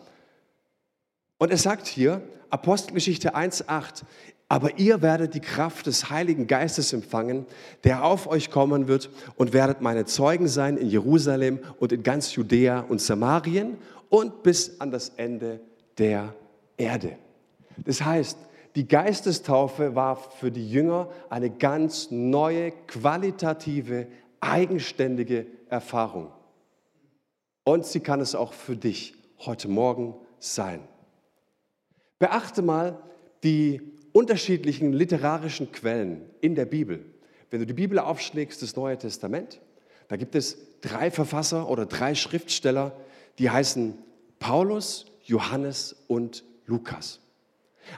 Und 1.39 1.51
er 1.51 1.59
sagt 1.59 1.87
hier, 1.87 2.21
Apostelgeschichte 2.51 3.35
1.8, 3.35 4.03
aber 4.49 4.79
ihr 4.79 5.01
werdet 5.01 5.33
die 5.33 5.41
Kraft 5.41 5.87
des 5.87 6.11
Heiligen 6.11 6.47
Geistes 6.47 6.93
empfangen, 6.93 7.47
der 7.85 8.05
auf 8.05 8.27
euch 8.27 8.51
kommen 8.51 8.89
wird 8.89 9.09
und 9.37 9.55
werdet 9.55 9.81
meine 9.81 10.05
Zeugen 10.05 10.49
sein 10.49 10.77
in 10.77 10.91
Jerusalem 10.91 11.61
und 11.81 11.93
in 11.93 12.03
ganz 12.03 12.35
Judäa 12.35 12.81
und 12.81 13.01
Samarien 13.01 13.79
und 14.13 14.43
bis 14.43 14.79
an 14.79 14.91
das 14.91 15.09
Ende 15.17 15.59
der 15.97 16.35
Erde. 16.77 17.17
Das 17.79 18.03
heißt, 18.05 18.37
die 18.77 18.87
Geistestaufe 18.87 19.95
war 19.95 20.17
für 20.17 20.51
die 20.51 20.71
Jünger 20.71 21.09
eine 21.31 21.49
ganz 21.49 22.11
neue, 22.11 22.73
qualitative, 22.87 24.07
eigenständige 24.39 25.47
Erfahrung. 25.71 26.31
Und 27.65 27.87
sie 27.87 28.01
kann 28.01 28.21
es 28.21 28.35
auch 28.35 28.53
für 28.53 28.77
dich 28.77 29.15
heute 29.39 29.69
Morgen 29.69 30.15
sein. 30.39 30.81
Beachte 32.19 32.61
mal 32.61 32.99
die 33.43 33.81
unterschiedlichen 34.13 34.93
literarischen 34.93 35.73
Quellen 35.73 36.29
in 36.43 36.55
der 36.55 36.67
Bibel. 36.67 37.03
Wenn 37.51 37.61
du 37.61 37.67
die 37.67 37.73
Bibel 37.73 37.99
aufschlägst, 37.99 38.61
das 38.61 38.77
Neue 38.77 38.99
Testament, 38.99 39.63
da 40.09 40.17
gibt 40.17 40.35
es 40.35 40.59
drei 40.83 41.11
Verfasser 41.11 41.71
oder 41.71 41.87
drei 41.87 42.15
Schriftsteller, 42.15 42.93
die 43.39 43.51
heißen 43.51 43.95
Paulus, 44.39 45.07
Johannes 45.25 46.05
und 46.09 46.45
Lukas. 46.67 47.21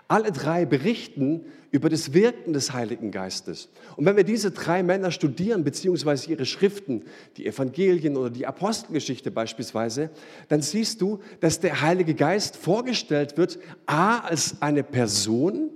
Alle 0.08 0.32
drei 0.32 0.64
berichten 0.64 1.44
über 1.70 1.88
das 1.88 2.14
Wirken 2.14 2.52
des 2.52 2.72
Heiligen 2.72 3.10
Geistes. 3.10 3.68
Und 3.96 4.06
wenn 4.06 4.16
wir 4.16 4.24
diese 4.24 4.50
drei 4.50 4.82
Männer 4.82 5.10
studieren, 5.10 5.64
beziehungsweise 5.64 6.30
ihre 6.30 6.46
Schriften, 6.46 7.04
die 7.36 7.46
Evangelien 7.46 8.16
oder 8.16 8.30
die 8.30 8.46
Apostelgeschichte 8.46 9.30
beispielsweise, 9.30 10.10
dann 10.48 10.62
siehst 10.62 11.00
du, 11.00 11.20
dass 11.40 11.60
der 11.60 11.80
Heilige 11.80 12.14
Geist 12.14 12.56
vorgestellt 12.56 13.36
wird, 13.36 13.58
a, 13.86 14.20
als 14.20 14.62
eine 14.62 14.82
Person 14.82 15.70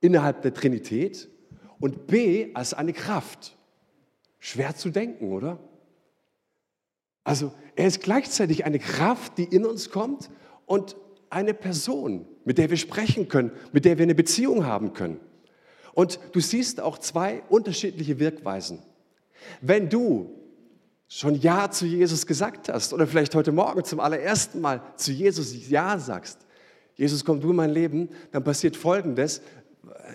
innerhalb 0.00 0.42
der 0.42 0.54
Trinität 0.54 1.28
und 1.80 2.06
b, 2.06 2.50
als 2.54 2.74
eine 2.74 2.92
Kraft. 2.92 3.56
Schwer 4.38 4.74
zu 4.74 4.90
denken, 4.90 5.32
oder? 5.32 5.58
Also 7.24 7.52
er 7.76 7.86
ist 7.86 8.00
gleichzeitig 8.02 8.64
eine 8.64 8.78
Kraft, 8.78 9.38
die 9.38 9.44
in 9.44 9.64
uns 9.64 9.90
kommt 9.90 10.30
und 10.66 10.96
eine 11.30 11.54
Person, 11.54 12.26
mit 12.44 12.58
der 12.58 12.70
wir 12.70 12.76
sprechen 12.76 13.28
können, 13.28 13.52
mit 13.72 13.84
der 13.84 13.98
wir 13.98 14.02
eine 14.02 14.14
Beziehung 14.14 14.66
haben 14.66 14.92
können. 14.92 15.20
Und 15.94 16.18
du 16.32 16.40
siehst 16.40 16.80
auch 16.80 16.98
zwei 16.98 17.42
unterschiedliche 17.48 18.18
Wirkweisen. 18.18 18.80
Wenn 19.60 19.88
du 19.88 20.30
schon 21.08 21.34
Ja 21.34 21.70
zu 21.70 21.86
Jesus 21.86 22.26
gesagt 22.26 22.68
hast 22.68 22.92
oder 22.92 23.06
vielleicht 23.06 23.34
heute 23.34 23.52
Morgen 23.52 23.84
zum 23.84 24.00
allerersten 24.00 24.60
Mal 24.60 24.80
zu 24.96 25.12
Jesus 25.12 25.68
Ja 25.68 25.98
sagst, 25.98 26.46
Jesus, 26.94 27.24
komm 27.24 27.40
du 27.40 27.50
in 27.50 27.56
mein 27.56 27.70
Leben, 27.70 28.08
dann 28.30 28.44
passiert 28.44 28.76
Folgendes. 28.76 29.42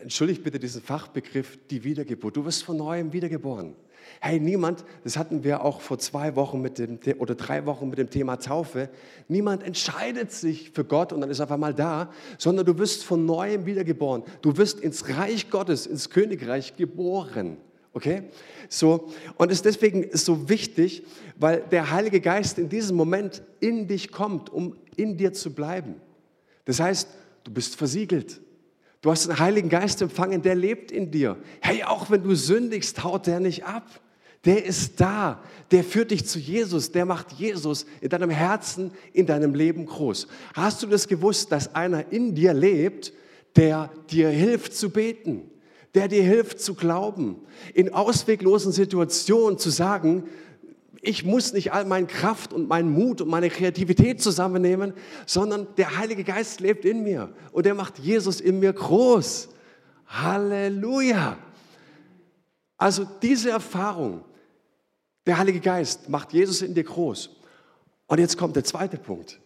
Entschuldigt 0.02 0.44
bitte 0.44 0.60
diesen 0.60 0.82
Fachbegriff, 0.82 1.60
die 1.70 1.84
Wiedergeburt. 1.84 2.38
Du 2.38 2.46
wirst 2.46 2.64
von 2.64 2.78
neuem 2.78 3.14
wiedergeboren. 3.14 3.76
Hey, 4.20 4.40
niemand, 4.40 4.84
das 5.04 5.18
hatten 5.18 5.44
wir 5.44 5.64
auch 5.64 5.82
vor 5.82 6.00
zwei 6.00 6.36
Wochen 6.36 6.62
mit 6.62 6.78
dem, 6.80 7.00
oder 7.20 7.36
drei 7.36 7.66
Wochen 7.66 7.90
mit 7.90 8.00
dem 8.00 8.10
Thema 8.10 8.38
Taufe, 8.38 8.90
niemand 9.28 9.64
entscheidet 9.64 10.32
sich 10.32 10.72
für 10.72 10.86
Gott 10.86 11.14
und 11.14 11.22
dann 11.22 11.30
ist 11.30 11.40
er 11.40 11.46
auf 11.46 11.52
einmal 11.52 11.74
da, 11.74 12.12
sondern 12.38 12.66
du 12.66 12.78
wirst 12.78 13.04
von 13.04 13.26
neuem 13.26 13.66
wiedergeboren. 13.66 14.24
Du 14.42 14.58
wirst 14.58 14.80
ins 14.80 15.08
Reich 15.10 15.50
Gottes, 15.50 15.86
ins 15.86 16.10
Königreich 16.10 16.76
geboren. 16.76 17.58
Okay? 17.94 18.24
So, 18.70 19.10
und 19.38 19.52
es 19.52 19.60
ist 19.60 19.66
deswegen 19.66 20.10
so 20.14 20.50
wichtig, 20.50 21.04
weil 21.36 21.62
der 21.72 21.92
Heilige 21.92 22.22
Geist 22.22 22.60
in 22.60 22.70
diesem 22.70 22.96
Moment 22.96 23.42
in 23.60 23.88
dich 23.88 24.12
kommt, 24.12 24.52
um 24.52 24.76
in 24.96 25.18
dir 25.18 25.34
zu 25.34 25.54
bleiben. 25.54 25.96
Das 26.66 26.80
heißt, 26.80 27.08
du 27.44 27.52
bist 27.52 27.76
versiegelt. 27.76 28.42
Du 29.02 29.12
hast 29.12 29.28
den 29.28 29.38
Heiligen 29.38 29.70
Geist 29.70 30.02
empfangen, 30.02 30.42
der 30.42 30.56
lebt 30.56 30.92
in 30.92 31.12
dir. 31.12 31.38
Hey, 31.62 31.84
auch 31.84 32.10
wenn 32.10 32.24
du 32.24 32.36
sündigst, 32.36 33.04
haut 33.04 33.28
der 33.28 33.40
nicht 33.40 33.66
ab. 33.66 34.02
Der 34.46 34.66
ist 34.66 35.02
da, 35.02 35.42
der 35.72 35.84
führt 35.84 36.12
dich 36.12 36.26
zu 36.26 36.40
Jesus, 36.40 36.92
der 36.92 37.06
macht 37.06 37.34
Jesus 37.34 37.86
in 38.02 38.10
deinem 38.10 38.30
Herzen, 38.30 38.92
in 39.12 39.26
deinem 39.26 39.54
Leben 39.54 39.86
groß. 39.86 40.28
Hast 40.54 40.82
du 40.82 40.88
das 40.88 41.08
gewusst, 41.08 41.52
dass 41.52 41.76
einer 41.76 42.12
in 42.12 42.34
dir 42.34 42.54
lebt, 42.54 43.14
der 43.56 43.92
dir 44.10 44.30
hilft 44.30 44.74
zu 44.74 44.90
beten, 44.90 45.52
der 45.96 46.08
dir 46.08 46.24
hilft 46.24 46.62
zu 46.62 46.76
glauben, 46.76 47.38
in 47.74 47.94
ausweglosen 47.94 48.72
Situationen 48.72 49.58
zu 49.58 49.70
sagen, 49.70 50.24
ich 51.02 51.24
muss 51.24 51.54
nicht 51.54 51.74
all 51.74 51.86
meine 51.86 52.08
Kraft 52.08 52.54
und 52.54 52.68
meinen 52.68 52.92
Mut 52.92 53.22
und 53.22 53.30
meine 53.30 53.50
Kreativität 53.50 54.22
zusammennehmen, 54.22 54.94
sondern 55.26 55.68
der 55.78 55.98
Heilige 55.98 56.24
Geist 56.24 56.60
lebt 56.60 56.86
in 56.86 57.04
mir 57.04 57.30
und 57.52 57.66
der 57.66 57.76
macht 57.76 58.00
Jesus 58.00 58.42
in 58.42 58.60
mir 58.60 58.74
groß. 58.74 59.50
Halleluja. 60.08 61.38
Also 62.78 63.08
diese 63.22 63.50
Erfahrung, 63.50 64.24
der 65.26 65.38
Heilige 65.38 65.60
Geist 65.60 66.10
macht 66.10 66.34
Jesus 66.34 66.62
in 66.62 66.74
dir 66.74 66.84
groß. 66.84 67.30
Und 68.08 68.20
jetzt 68.20 68.38
kommt 68.38 68.56
der 68.56 68.64
zweite 68.64 68.98
Punkt. 68.98 69.40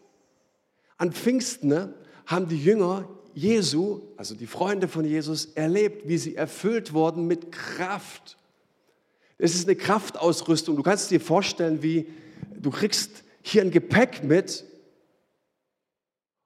An 0.98 1.12
Pfingsten 1.12 1.70
ne, 1.70 1.94
haben 2.28 2.48
die 2.48 2.62
Jünger 2.64 3.08
Jesu, 3.34 4.02
also 4.18 4.36
die 4.36 4.46
Freunde 4.46 4.88
von 4.88 5.06
Jesus, 5.06 5.46
erlebt, 5.46 6.08
wie 6.08 6.18
sie 6.18 6.36
erfüllt 6.36 6.94
wurden 6.94 7.26
mit 7.26 7.52
Kraft. 7.52 8.38
Es 9.42 9.56
ist 9.56 9.68
eine 9.68 9.76
Kraftausrüstung. 9.76 10.76
Du 10.76 10.84
kannst 10.84 11.10
dir 11.10 11.20
vorstellen, 11.20 11.82
wie 11.82 12.08
du 12.60 12.70
kriegst 12.70 13.24
hier 13.42 13.64
ein 13.64 13.72
Gepäck 13.72 14.24
mit 14.24 14.64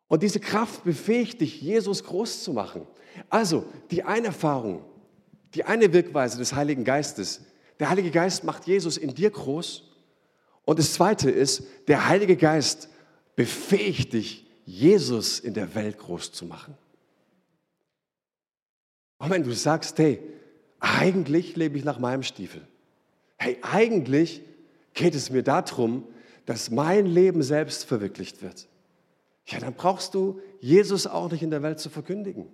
und 0.08 0.24
diese 0.24 0.40
Kraft 0.40 0.86
befähigt 0.86 1.42
dich, 1.42 1.62
Jesus 1.62 2.06
groß 2.06 2.44
zu 2.44 2.54
machen. 2.54 2.88
Also 3.30 3.66
die 3.92 4.04
eine 4.04 4.28
Erfahrung, 4.28 4.86
die 5.56 5.66
eine 5.66 5.92
Wirkweise 5.92 6.38
des 6.38 6.54
Heiligen 6.54 6.86
Geistes, 6.86 7.42
der 7.82 7.90
Heilige 7.90 8.12
Geist 8.12 8.46
macht 8.46 8.66
Jesus 8.66 8.96
in 8.96 9.14
dir 9.14 9.30
groß. 9.30 9.84
Und 10.64 10.80
das 10.80 10.94
zweite 10.94 11.30
ist, 11.30 11.64
der 11.90 12.08
Heilige 12.08 12.38
Geist 12.38 12.88
befähigt 13.36 14.14
dich, 14.14 14.46
Jesus 14.66 15.42
in 15.42 15.54
der 15.54 15.76
Welt 15.76 15.98
groß 15.98 16.32
zu 16.32 16.46
machen. 16.46 16.78
Und 19.18 19.30
wenn 19.32 19.44
du 19.44 19.52
sagst, 19.52 20.00
hey, 20.00 20.22
eigentlich 20.80 21.58
lebe 21.58 21.78
ich 21.78 21.84
nach 21.84 22.00
meinem 22.00 22.24
Stiefel. 22.24 22.66
Hey, 23.38 23.58
eigentlich 23.62 24.42
geht 24.94 25.16
es 25.16 25.30
mir 25.30 25.44
darum, 25.44 26.08
dass 26.46 26.72
mein 26.72 27.06
Leben 27.06 27.44
selbst 27.44 27.86
verwirklicht 27.86 28.42
wird. 28.42 28.68
Ja, 29.48 29.60
dann 29.60 29.74
brauchst 29.74 30.14
du 30.14 30.40
Jesus 30.60 31.06
auch 31.08 31.32
nicht 31.32 31.44
in 31.44 31.52
der 31.52 31.62
Welt 31.62 31.80
zu 31.80 31.90
verkündigen. 31.90 32.48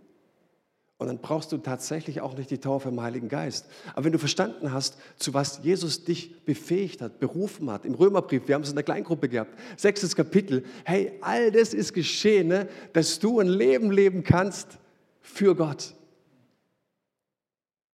Und 0.98 1.08
dann 1.08 1.18
brauchst 1.18 1.52
du 1.52 1.58
tatsächlich 1.58 2.22
auch 2.22 2.38
nicht 2.38 2.52
die 2.52 2.60
Taufe 2.60 2.90
im 2.90 3.02
Heiligen 3.02 3.28
Geist. 3.28 3.66
Aber 3.96 4.06
wenn 4.06 4.12
du 4.12 4.20
verstanden 4.20 4.72
hast, 4.72 4.98
zu 5.18 5.34
was 5.34 5.62
Jesus 5.64 6.04
dich 6.06 6.46
befähigt 6.46 7.02
hat, 7.02 7.20
berufen 7.20 7.72
hat, 7.72 7.86
im 7.86 7.96
Römerbrief, 7.96 8.48
wir 8.48 8.54
haben 8.54 8.62
es 8.62 8.70
in 8.70 8.76
der 8.76 8.84
Kleingruppe 8.84 9.28
gehabt, 9.28 9.58
sechstes 9.78 10.16
Kapitel, 10.16 10.64
hey, 10.86 11.14
all 11.22 11.52
das 11.52 11.74
ist 11.74 11.94
geschehen, 11.94 12.50
ne, 12.50 12.70
dass 12.94 13.18
du 13.18 13.40
ein 13.40 13.48
Leben 13.48 13.90
leben 13.90 14.24
kannst 14.24 14.78
für 15.22 15.56
Gott. 15.56 15.96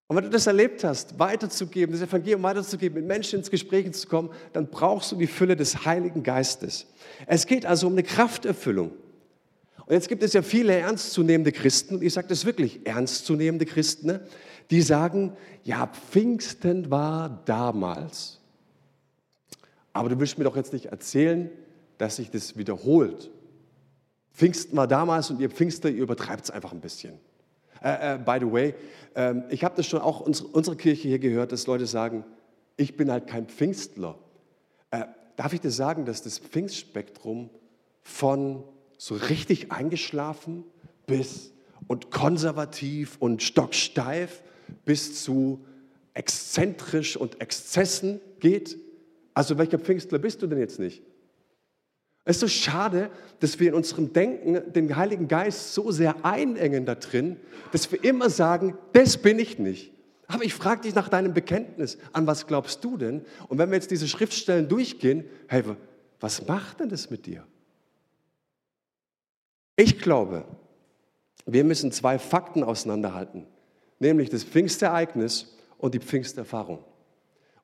Und 0.07 0.15
wenn 0.15 0.23
du 0.23 0.29
das 0.29 0.47
erlebt 0.47 0.85
hast, 0.85 1.19
weiterzugeben, 1.19 1.91
das 1.91 2.07
Evangelium 2.07 2.41
weiterzugeben, 2.41 2.99
mit 2.99 3.07
Menschen 3.07 3.39
ins 3.39 3.51
Gespräch 3.51 3.91
zu 3.91 4.07
kommen, 4.07 4.29
dann 4.53 4.67
brauchst 4.67 5.11
du 5.11 5.17
die 5.17 5.27
Fülle 5.27 5.57
des 5.57 5.85
Heiligen 5.85 6.23
Geistes. 6.23 6.87
Es 7.25 7.45
geht 7.45 7.65
also 7.65 7.87
um 7.87 7.93
eine 7.93 8.03
Krafterfüllung. 8.03 8.91
Und 9.85 9.93
jetzt 9.93 10.07
gibt 10.07 10.23
es 10.23 10.33
ja 10.33 10.41
viele 10.41 10.73
ernstzunehmende 10.73 11.51
Christen, 11.51 11.95
und 11.95 12.03
ich 12.03 12.13
sage 12.13 12.27
das 12.27 12.45
wirklich, 12.45 12.85
ernstzunehmende 12.85 13.65
Christen, 13.65 14.07
ne, 14.07 14.21
die 14.69 14.81
sagen, 14.81 15.33
ja, 15.63 15.87
Pfingsten 15.87 16.89
war 16.89 17.41
damals. 17.45 18.39
Aber 19.93 20.09
du 20.09 20.19
willst 20.19 20.37
mir 20.37 20.43
doch 20.43 20.55
jetzt 20.55 20.73
nicht 20.73 20.87
erzählen, 20.87 21.49
dass 21.97 22.17
sich 22.17 22.29
das 22.29 22.57
wiederholt. 22.57 23.29
Pfingsten 24.33 24.77
war 24.77 24.87
damals 24.87 25.31
und 25.31 25.39
ihr 25.39 25.49
Pfingster, 25.49 25.89
ihr 25.89 26.03
übertreibt 26.03 26.45
es 26.45 26.51
einfach 26.51 26.71
ein 26.71 26.81
bisschen. 26.81 27.13
Äh, 27.83 28.15
äh, 28.15 28.17
by 28.17 28.37
the 28.39 28.51
way, 28.51 28.73
äh, 29.15 29.35
ich 29.49 29.63
habe 29.63 29.75
das 29.75 29.85
schon 29.85 30.01
auch 30.01 30.21
unsere, 30.21 30.49
unsere 30.49 30.75
Kirche 30.75 31.07
hier 31.07 31.19
gehört, 31.19 31.51
dass 31.51 31.67
Leute 31.67 31.85
sagen, 31.85 32.25
ich 32.75 32.97
bin 32.97 33.11
halt 33.11 33.27
kein 33.27 33.47
Pfingstler. 33.47 34.17
Äh, 34.91 35.05
darf 35.35 35.53
ich 35.53 35.61
dir 35.61 35.71
sagen, 35.71 36.05
dass 36.05 36.21
das 36.21 36.39
Pfingstspektrum 36.39 37.49
von 38.01 38.63
so 38.97 39.15
richtig 39.15 39.71
eingeschlafen 39.71 40.63
bis 41.05 41.53
und 41.87 42.11
konservativ 42.11 43.17
und 43.19 43.43
stocksteif 43.43 44.43
bis 44.85 45.23
zu 45.23 45.65
exzentrisch 46.13 47.17
und 47.17 47.41
Exzessen 47.41 48.19
geht? 48.39 48.77
Also 49.33 49.57
welcher 49.57 49.79
Pfingstler 49.79 50.19
bist 50.19 50.41
du 50.41 50.47
denn 50.47 50.59
jetzt 50.59 50.79
nicht? 50.79 51.03
Es 52.27 52.35
ist 52.35 52.39
so 52.41 52.47
schade, 52.49 53.09
dass 53.39 53.57
wir 53.57 53.69
in 53.69 53.73
unserem 53.73 54.11
Denken 54.11 54.73
den 54.73 54.93
Heiligen 54.97 55.29
Geist 55.29 55.73
so 55.73 55.91
sehr 55.91 56.25
einengen 56.25 56.85
da 56.85 56.95
drin, 56.95 57.37
dass 57.71 57.89
wir 57.89 58.03
immer 58.03 58.29
sagen, 58.29 58.77
das 58.91 59.17
bin 59.17 59.39
ich 59.39 59.59
nicht. 59.59 59.93
Aber 60.27 60.43
ich 60.43 60.53
frage 60.53 60.81
dich 60.81 60.93
nach 60.93 61.07
deinem 61.07 61.33
Bekenntnis. 61.33 61.97
An 62.11 62.27
was 62.27 62.45
glaubst 62.45 62.83
du 62.83 62.97
denn? 62.97 63.25
Und 63.47 63.59
wenn 63.59 63.69
wir 63.69 63.75
jetzt 63.75 63.91
diese 63.91 64.09
Schriftstellen 64.09 64.67
durchgehen, 64.67 65.23
hey, 65.47 65.63
was 66.19 66.45
macht 66.45 66.81
denn 66.81 66.89
das 66.89 67.09
mit 67.09 67.27
dir? 67.27 67.47
Ich 69.77 69.97
glaube, 69.97 70.43
wir 71.45 71.63
müssen 71.63 71.93
zwei 71.93 72.19
Fakten 72.19 72.61
auseinanderhalten, 72.61 73.47
nämlich 73.99 74.29
das 74.29 74.43
Pfingstereignis 74.43 75.55
und 75.77 75.93
die 75.93 75.99
Pfingsterfahrung. 75.99 76.83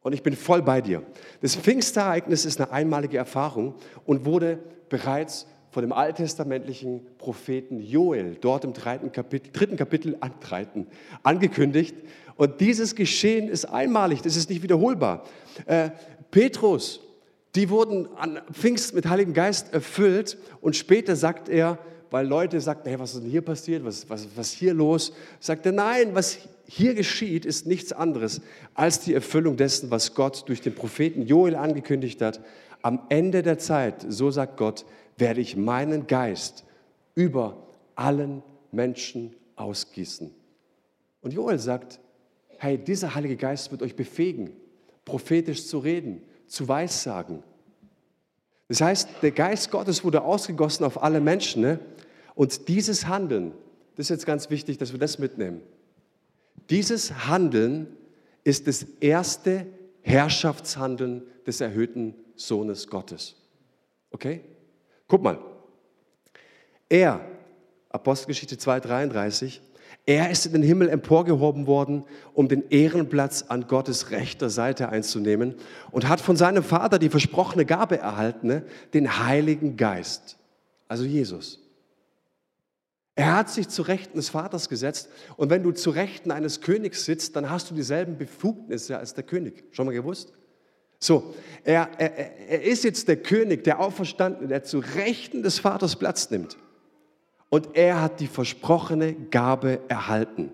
Und 0.04 0.14
ich 0.14 0.22
bin 0.22 0.36
voll 0.36 0.62
bei 0.62 0.82
dir. 0.82 1.02
Das 1.42 1.56
Pfingstereignis 1.56 2.46
ist 2.46 2.60
eine 2.60 2.72
einmalige 2.72 3.18
Erfahrung 3.18 3.76
und 4.06 4.26
wurde 4.26 4.60
bereits 4.90 5.48
von 5.72 5.82
dem 5.82 5.92
alttestamentlichen 5.92 7.02
Propheten 7.18 7.80
Joel 7.80 8.36
dort 8.40 8.64
im 8.64 8.74
dritten 8.74 9.12
Kapitel, 9.12 9.52
dritten 9.52 9.76
Kapitel 9.76 10.18
antreiten, 10.20 10.88
angekündigt. 11.24 11.96
Und 12.36 12.62
dieses 12.62 12.96
Geschehen 12.96 13.48
ist 13.48 13.66
einmalig, 13.66 14.22
das 14.22 14.36
ist 14.36 14.50
nicht 14.50 14.62
wiederholbar. 14.62 15.24
Äh, 15.66 15.90
Petrus, 16.30 17.00
die 17.56 17.70
wurden 17.70 18.08
an 18.18 18.42
Pfingst 18.52 18.94
mit 18.94 19.08
Heiligen 19.08 19.34
Geist 19.34 19.74
erfüllt 19.74 20.38
und 20.62 20.76
später 20.76 21.16
sagt 21.16 21.50
er, 21.50 21.80
weil 22.12 22.28
Leute 22.28 22.62
sagten, 22.62 22.90
hey, 22.90 23.00
was 23.00 23.16
ist 23.16 23.24
denn 23.24 23.30
hier 23.32 23.42
passiert, 23.42 23.84
was, 23.84 24.08
was, 24.08 24.28
was 24.36 24.52
hier 24.52 24.74
los? 24.76 25.14
Sagt 25.40 25.66
er, 25.66 25.72
nein, 25.72 26.14
was 26.14 26.38
hier 26.76 26.96
geschieht, 26.96 27.46
ist 27.46 27.68
nichts 27.68 27.94
anderes 27.94 28.42
als 28.74 29.00
die 29.00 29.14
Erfüllung 29.14 29.58
dessen, 29.58 29.92
was 29.92 30.16
Gott 30.16 30.50
durch 30.50 30.60
den 30.60 30.74
Propheten 30.74 31.22
Joel 31.22 31.56
angekündigt 31.56 32.20
hat. 32.20 32.42
Am 32.82 33.04
Ende 33.10 33.44
der 33.44 33.60
Zeit, 33.60 34.04
so 34.10 34.32
sagt 34.32 34.58
Gott, 34.58 34.84
werde 35.16 35.40
ich 35.40 35.56
meinen 35.56 36.08
Geist 36.08 36.64
über 37.14 37.68
allen 37.94 38.42
Menschen 38.72 39.36
ausgießen. 39.56 40.32
Und 41.22 41.32
Joel 41.32 41.60
sagt, 41.60 42.00
hey, 42.58 42.80
dieser 42.80 43.14
Heilige 43.14 43.36
Geist 43.36 43.72
wird 43.72 43.84
euch 43.84 43.96
befähigen, 43.96 44.50
prophetisch 45.06 45.68
zu 45.68 45.78
reden, 45.78 46.24
zu 46.48 46.68
weissagen. 46.68 47.44
Das 48.68 48.82
heißt, 48.82 49.10
der 49.22 49.32
Geist 49.32 49.70
Gottes 49.70 50.04
wurde 50.04 50.24
ausgegossen 50.24 50.86
auf 50.86 51.04
alle 51.04 51.22
Menschen. 51.22 51.62
Ne? 51.62 51.80
Und 52.34 52.68
dieses 52.68 53.06
Handeln, 53.06 53.52
das 53.96 54.08
ist 54.08 54.10
jetzt 54.10 54.26
ganz 54.26 54.50
wichtig, 54.50 54.80
dass 54.80 54.92
wir 54.92 55.00
das 55.00 55.20
mitnehmen. 55.20 55.62
Dieses 56.70 57.28
Handeln 57.28 57.88
ist 58.44 58.68
das 58.68 58.84
erste 59.00 59.68
Herrschaftshandeln 60.02 61.24
des 61.46 61.62
erhöhten 61.62 62.16
Sohnes 62.36 62.88
Gottes. 62.88 63.36
Okay? 64.12 64.42
Guck 65.08 65.24
mal. 65.24 65.40
Er, 66.90 67.22
Apostelgeschichte 67.90 68.56
2,33, 68.56 69.60
er 70.06 70.30
ist 70.30 70.46
in 70.46 70.54
den 70.54 70.64
Himmel 70.64 70.90
emporgehoben 70.90 71.66
worden, 71.66 72.04
um 72.34 72.48
den 72.50 72.70
Ehrenplatz 72.70 73.44
an 73.48 73.68
Gottes 73.68 74.12
rechter 74.12 74.50
Seite 74.50 74.90
einzunehmen 74.90 75.56
und 75.92 76.10
hat 76.10 76.20
von 76.20 76.36
seinem 76.36 76.64
Vater 76.64 77.00
die 77.00 77.10
versprochene 77.10 77.66
Gabe 77.66 78.00
erhalten, 78.00 78.48
ne? 78.48 78.64
den 78.94 79.20
Heiligen 79.26 79.78
Geist, 79.78 80.38
also 80.88 81.06
Jesus. 81.06 81.63
Er 83.16 83.36
hat 83.36 83.50
sich 83.50 83.70
zu 83.70 83.84
Rechten 83.84 84.18
des 84.18 84.30
Vaters 84.30 84.70
gesetzt 84.70 85.10
und 85.38 85.50
wenn 85.50 85.62
du 85.62 85.72
zu 85.72 85.92
Rechten 85.92 86.32
eines 86.32 86.62
Königs 86.62 87.06
sitzt, 87.06 87.36
dann 87.36 87.50
hast 87.50 87.70
du 87.70 87.76
dieselben 87.76 88.18
Befugnisse 88.18 88.98
als 88.98 89.14
der 89.14 89.24
König. 89.24 89.64
Schon 89.72 89.86
mal 89.86 89.92
gewusst? 89.92 90.34
So, 91.00 91.36
er, 91.64 91.90
er, 91.98 92.18
er 92.50 92.64
ist 92.64 92.84
jetzt 92.84 93.08
der 93.08 93.18
König, 93.18 93.64
der 93.66 93.80
Auferstandene, 93.80 94.48
der 94.48 94.64
zu 94.64 94.80
Rechten 94.80 95.44
des 95.44 95.60
Vaters 95.60 95.98
Platz 95.98 96.32
nimmt. 96.32 96.58
Und 97.50 97.76
er 97.76 98.02
hat 98.02 98.20
die 98.20 98.28
versprochene 98.28 99.14
Gabe 99.14 99.82
erhalten. 99.90 100.52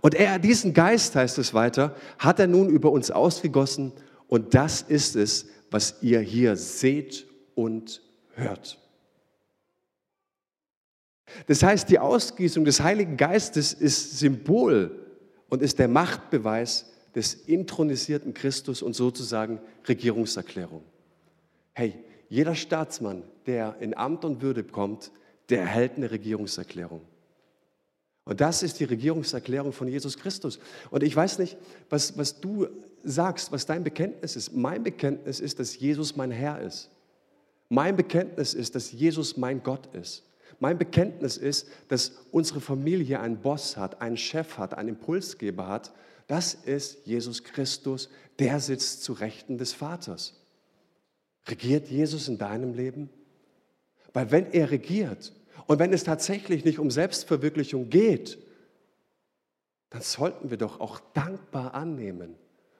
Und 0.00 0.14
er, 0.14 0.38
diesen 0.38 0.72
Geist, 0.72 1.14
heißt 1.14 1.36
es 1.38 1.52
weiter, 1.52 1.94
hat 2.18 2.38
er 2.38 2.46
nun 2.46 2.70
über 2.70 2.90
uns 2.90 3.10
ausgegossen. 3.10 3.92
Und 4.28 4.54
das 4.54 4.80
ist 4.80 5.14
es, 5.14 5.46
was 5.70 5.96
ihr 6.00 6.20
hier 6.20 6.56
seht 6.56 7.26
und 7.54 8.00
hört. 8.34 8.79
Das 11.46 11.62
heißt, 11.62 11.88
die 11.88 11.98
Ausgießung 11.98 12.64
des 12.64 12.80
Heiligen 12.80 13.16
Geistes 13.16 13.72
ist 13.72 14.18
Symbol 14.18 14.90
und 15.48 15.62
ist 15.62 15.78
der 15.78 15.88
Machtbeweis 15.88 16.90
des 17.14 17.34
intronisierten 17.34 18.34
Christus 18.34 18.82
und 18.82 18.94
sozusagen 18.94 19.60
Regierungserklärung. 19.88 20.82
Hey, 21.72 21.98
jeder 22.28 22.54
Staatsmann, 22.54 23.22
der 23.46 23.76
in 23.80 23.96
Amt 23.96 24.24
und 24.24 24.42
Würde 24.42 24.62
kommt, 24.62 25.10
der 25.48 25.62
erhält 25.62 25.96
eine 25.96 26.10
Regierungserklärung. 26.10 27.02
Und 28.24 28.40
das 28.40 28.62
ist 28.62 28.78
die 28.78 28.84
Regierungserklärung 28.84 29.72
von 29.72 29.88
Jesus 29.88 30.16
Christus. 30.16 30.60
Und 30.90 31.02
ich 31.02 31.16
weiß 31.16 31.38
nicht, 31.40 31.56
was, 31.88 32.16
was 32.16 32.40
du 32.40 32.68
sagst, 33.02 33.50
was 33.50 33.66
dein 33.66 33.82
Bekenntnis 33.82 34.36
ist. 34.36 34.54
Mein 34.54 34.84
Bekenntnis 34.84 35.40
ist, 35.40 35.58
dass 35.58 35.76
Jesus 35.78 36.14
mein 36.14 36.30
Herr 36.30 36.60
ist. 36.60 36.90
Mein 37.68 37.96
Bekenntnis 37.96 38.54
ist, 38.54 38.74
dass 38.74 38.92
Jesus 38.92 39.36
mein 39.36 39.62
Gott 39.62 39.92
ist. 39.94 40.22
Mein 40.60 40.76
Bekenntnis 40.76 41.38
ist, 41.38 41.68
dass 41.88 42.12
unsere 42.30 42.60
Familie 42.60 43.20
einen 43.20 43.38
Boss 43.38 43.78
hat, 43.78 44.02
einen 44.02 44.18
Chef 44.18 44.58
hat, 44.58 44.74
einen 44.74 44.90
Impulsgeber 44.90 45.66
hat. 45.66 45.92
Das 46.26 46.54
ist 46.54 47.06
Jesus 47.06 47.42
Christus, 47.42 48.10
der 48.38 48.60
sitzt 48.60 49.02
zu 49.02 49.14
Rechten 49.14 49.56
des 49.56 49.72
Vaters. 49.72 50.38
Regiert 51.46 51.88
Jesus 51.88 52.28
in 52.28 52.36
deinem 52.36 52.74
Leben? 52.74 53.08
Weil 54.12 54.30
wenn 54.30 54.52
er 54.52 54.70
regiert 54.70 55.32
und 55.66 55.78
wenn 55.78 55.94
es 55.94 56.04
tatsächlich 56.04 56.64
nicht 56.64 56.78
um 56.78 56.90
Selbstverwirklichung 56.90 57.88
geht, 57.88 58.38
dann 59.88 60.02
sollten 60.02 60.50
wir 60.50 60.58
doch 60.58 60.78
auch 60.78 61.00
dankbar 61.14 61.74
annehmen 61.74 62.34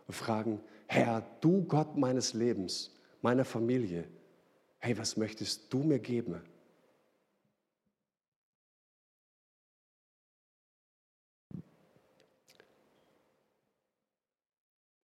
und 0.06 0.14
fragen, 0.14 0.60
Herr, 0.86 1.24
du 1.40 1.64
Gott 1.64 1.96
meines 1.96 2.34
Lebens, 2.34 2.94
meiner 3.22 3.44
Familie, 3.44 4.04
hey, 4.80 4.98
was 4.98 5.16
möchtest 5.16 5.72
du 5.72 5.78
mir 5.78 5.98
geben? 5.98 6.40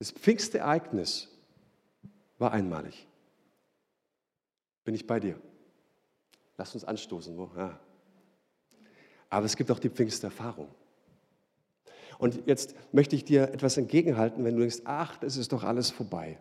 Das 0.07 0.13
Pfingstereignis 0.13 1.27
war 2.39 2.53
einmalig. 2.53 3.09
Bin 4.85 4.95
ich 4.95 5.05
bei 5.05 5.19
dir? 5.19 5.37
Lass 6.57 6.75
uns 6.75 6.85
anstoßen. 6.85 7.37
Wo? 7.37 7.51
Ja. 7.57 7.81
Aber 9.31 9.47
es 9.47 9.57
gibt 9.57 9.69
auch 9.69 9.81
die 9.81 9.89
Pfingsterfahrung. 9.89 10.69
Und 12.19 12.47
jetzt 12.47 12.77
möchte 12.93 13.17
ich 13.17 13.25
dir 13.25 13.53
etwas 13.53 13.79
entgegenhalten, 13.79 14.45
wenn 14.45 14.55
du 14.55 14.61
denkst, 14.61 14.83
ach, 14.85 15.17
das 15.17 15.37
ist 15.37 15.51
doch 15.51 15.65
alles 15.65 15.91
vorbei. 15.91 16.39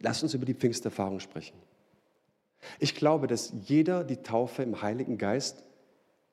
Lass 0.00 0.20
uns 0.24 0.34
über 0.34 0.44
die 0.44 0.54
Pfingsterfahrung 0.54 1.20
sprechen. 1.20 1.56
Ich 2.80 2.96
glaube, 2.96 3.28
dass 3.28 3.52
jeder 3.66 4.02
die 4.02 4.24
Taufe 4.24 4.64
im 4.64 4.82
Heiligen 4.82 5.18
Geist 5.18 5.62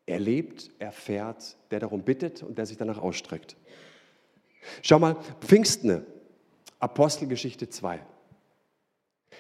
erlebt, 0.08 0.72
erfährt, 0.80 1.58
der 1.70 1.80
darum 1.80 2.02
bittet 2.02 2.42
und 2.42 2.58
der 2.58 2.66
sich 2.66 2.78
danach 2.78 2.98
ausstreckt. 2.98 3.56
Schau 4.82 5.00
mal, 5.00 5.18
Pfingsten, 5.42 6.06
Apostelgeschichte 6.80 7.70
2. 7.70 8.00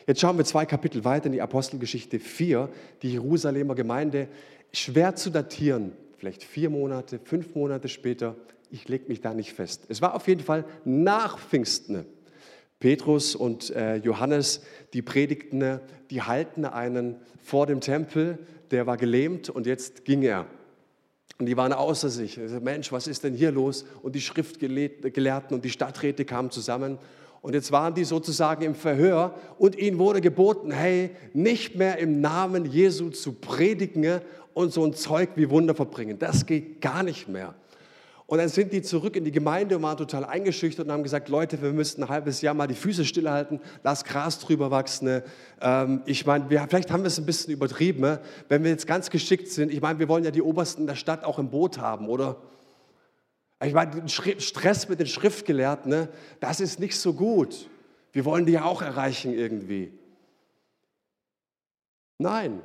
Jetzt 0.07 0.21
schauen 0.21 0.37
wir 0.37 0.45
zwei 0.45 0.65
Kapitel 0.65 1.03
weiter 1.03 1.27
in 1.27 1.31
die 1.31 1.41
Apostelgeschichte 1.41 2.19
4, 2.19 2.69
die 3.01 3.13
Jerusalemer 3.13 3.75
Gemeinde, 3.75 4.27
schwer 4.71 5.15
zu 5.15 5.29
datieren, 5.29 5.93
vielleicht 6.17 6.43
vier 6.43 6.69
Monate, 6.69 7.19
fünf 7.23 7.55
Monate 7.55 7.87
später, 7.87 8.35
ich 8.69 8.87
lege 8.87 9.05
mich 9.07 9.21
da 9.21 9.33
nicht 9.33 9.53
fest. 9.53 9.85
Es 9.89 10.01
war 10.01 10.15
auf 10.15 10.27
jeden 10.27 10.41
Fall 10.41 10.65
nach 10.83 11.39
Pfingsten. 11.39 12.05
Petrus 12.79 13.35
und 13.35 13.69
äh, 13.71 13.95
Johannes, 13.95 14.61
die 14.93 15.01
predigten, 15.01 15.79
die 16.09 16.21
halten 16.21 16.65
einen 16.65 17.15
vor 17.41 17.67
dem 17.67 17.79
Tempel, 17.79 18.37
der 18.71 18.85
war 18.85 18.97
gelähmt 18.97 19.49
und 19.49 19.65
jetzt 19.65 20.05
ging 20.05 20.21
er. 20.23 20.45
Und 21.37 21.47
die 21.47 21.57
waren 21.57 21.73
außer 21.73 22.09
sich. 22.09 22.39
Mensch, 22.61 22.91
was 22.91 23.07
ist 23.07 23.23
denn 23.23 23.33
hier 23.33 23.51
los? 23.51 23.85
Und 24.01 24.15
die 24.15 24.21
Schriftgelehrten 24.21 25.55
und 25.55 25.65
die 25.65 25.69
Stadträte 25.69 26.23
kamen 26.23 26.49
zusammen. 26.49 26.97
Und 27.41 27.53
jetzt 27.53 27.71
waren 27.71 27.93
die 27.93 28.05
sozusagen 28.05 28.63
im 28.63 28.73
Verhör 28.73 29.35
und 29.59 29.77
ihnen 29.77 29.99
wurde 29.99 30.19
geboten, 30.21 30.71
hey, 30.71 31.11
nicht 31.33 31.75
mehr 31.75 31.99
im 31.99 32.19
Namen 32.21 32.65
Jesu 32.65 33.09
zu 33.09 33.33
predigen 33.33 34.21
und 34.53 34.73
so 34.73 34.83
ein 34.83 34.93
Zeug 34.93 35.29
wie 35.35 35.49
Wunder 35.49 35.75
verbringen. 35.75 36.17
Das 36.17 36.45
geht 36.45 36.81
gar 36.81 37.03
nicht 37.03 37.27
mehr. 37.27 37.53
Und 38.27 38.39
dann 38.39 38.49
sind 38.49 38.73
die 38.73 38.81
zurück 38.81 39.15
in 39.15 39.23
die 39.23 39.31
Gemeinde 39.31 39.77
und 39.77 39.83
waren 39.83 39.97
total 39.97 40.25
eingeschüchtert 40.25 40.87
und 40.87 40.91
haben 40.91 41.03
gesagt, 41.03 41.29
Leute, 41.29 41.61
wir 41.61 41.71
müssten 41.71 42.01
ein 42.01 42.09
halbes 42.09 42.41
Jahr 42.41 42.55
mal 42.55 42.65
die 42.65 42.73
Füße 42.73 43.05
stillhalten, 43.05 43.59
lass 43.83 44.03
Gras 44.03 44.39
drüber 44.39 44.71
wachsen. 44.71 45.21
Ähm, 45.61 46.01
ich 46.05 46.25
meine, 46.25 46.47
vielleicht 46.47 46.89
haben 46.89 47.03
wir 47.03 47.07
es 47.07 47.19
ein 47.19 47.27
bisschen 47.27 47.53
übertrieben, 47.53 48.01
ne? 48.01 48.19
wenn 48.49 48.63
wir 48.63 48.71
jetzt 48.71 48.87
ganz 48.87 49.11
geschickt 49.11 49.49
sind. 49.49 49.71
Ich 49.71 49.79
meine, 49.79 49.99
wir 49.99 50.09
wollen 50.09 50.23
ja 50.23 50.31
die 50.31 50.41
Obersten 50.41 50.87
der 50.87 50.95
Stadt 50.95 51.23
auch 51.23 51.37
im 51.37 51.51
Boot 51.51 51.77
haben, 51.77 52.09
oder? 52.09 52.37
Ich 53.63 53.73
meine, 53.73 54.09
Stress 54.09 54.89
mit 54.89 54.99
den 54.99 55.07
Schriftgelehrten, 55.07 55.89
ne? 55.89 56.09
das 56.39 56.59
ist 56.59 56.79
nicht 56.79 56.99
so 56.99 57.13
gut. 57.13 57.69
Wir 58.11 58.25
wollen 58.25 58.47
die 58.47 58.53
ja 58.53 58.65
auch 58.65 58.81
erreichen 58.81 59.33
irgendwie. 59.33 59.93
Nein, 62.17 62.61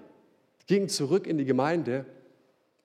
gingen 0.66 0.88
zurück 0.88 1.26
in 1.26 1.36
die 1.36 1.44
Gemeinde 1.44 2.06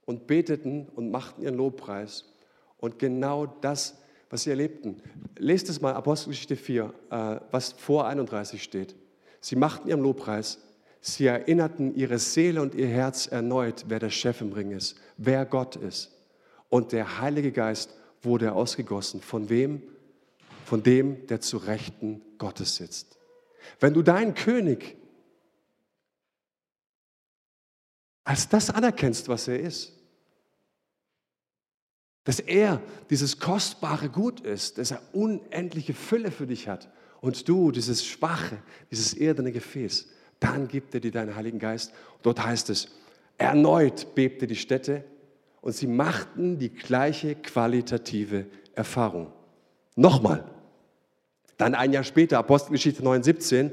und 0.06 0.28
beteten 0.28 0.88
und 0.96 1.10
machten 1.10 1.42
ihren 1.42 1.56
Lobpreis. 1.56 2.35
Und 2.78 3.00
genau 3.00 3.46
das, 3.46 3.98
was 4.30 4.44
sie 4.44 4.50
erlebten. 4.50 5.02
Lest 5.38 5.70
es 5.70 5.82
mal, 5.82 5.94
Apostelgeschichte 5.94 6.56
4, 6.56 6.94
äh, 7.10 7.40
was 7.52 7.74
vor 7.74 8.08
31 8.08 8.62
steht. 8.62 8.96
Sie 9.40 9.56
machten 9.56 9.88
ihren 9.88 10.02
Lobpreis. 10.02 10.60
Sie 11.02 11.28
erinnerten 11.28 11.94
ihre 11.96 12.18
Seele 12.18 12.62
und 12.62 12.74
ihr 12.74 12.88
Herz 12.88 13.28
erneut, 13.28 13.86
wer 13.88 14.00
der 14.00 14.10
Chef 14.10 14.42
im 14.42 14.54
Ring 14.54 14.72
ist, 14.72 14.96
wer 15.18 15.46
Gott 15.46 15.76
ist. 15.76 16.12
Und 16.70 16.92
der 16.92 17.22
Heilige 17.22 17.52
Geist 17.52 17.94
wurde 18.24 18.54
ausgegossen. 18.54 19.22
Von 19.22 19.50
wem? 19.50 19.84
Von 20.66 20.82
dem, 20.82 21.28
der 21.28 21.42
zu 21.42 21.58
Rechten 21.58 22.22
Gottes 22.40 22.78
sitzt. 22.78 23.20
Wenn 23.80 23.94
du 23.94 24.02
deinen 24.02 24.34
König 24.34 24.98
als 28.24 28.50
das 28.50 28.72
anerkennst, 28.72 29.30
was 29.30 29.48
er 29.48 29.60
ist, 29.60 29.95
dass 32.26 32.40
er 32.40 32.82
dieses 33.10 33.40
kostbare 33.40 34.10
Gut 34.10 34.42
ist, 34.42 34.78
dass 34.78 34.92
er 34.92 35.02
unendliche 35.14 35.94
Fülle 35.94 36.32
für 36.32 36.48
dich 36.48 36.68
hat 36.68 36.90
und 37.22 37.48
du 37.48 37.72
dieses 37.72 38.06
schwache, 38.06 38.58
dieses 38.92 39.14
erdene 39.14 39.52
Gefäß, 39.52 40.08
dann 40.40 40.68
gibt 40.68 40.94
er 40.94 41.00
dir 41.00 41.12
deinen 41.12 41.36
Heiligen 41.36 41.60
Geist. 41.60 41.94
Dort 42.24 42.44
heißt 42.44 42.70
es, 42.72 42.90
erneut 43.38 44.14
bebte 44.16 44.48
die 44.48 44.56
Stätte 44.56 45.06
und 45.62 45.74
sie 45.74 45.88
machten 45.88 46.60
die 46.60 46.70
gleiche 46.70 47.36
qualitative 47.36 48.48
Erfahrung. 48.74 49.32
Nochmal. 49.96 50.44
Dann 51.58 51.74
ein 51.74 51.94
Jahr 51.94 52.04
später, 52.04 52.38
Apostelgeschichte 52.40 53.02
9,17, 53.02 53.72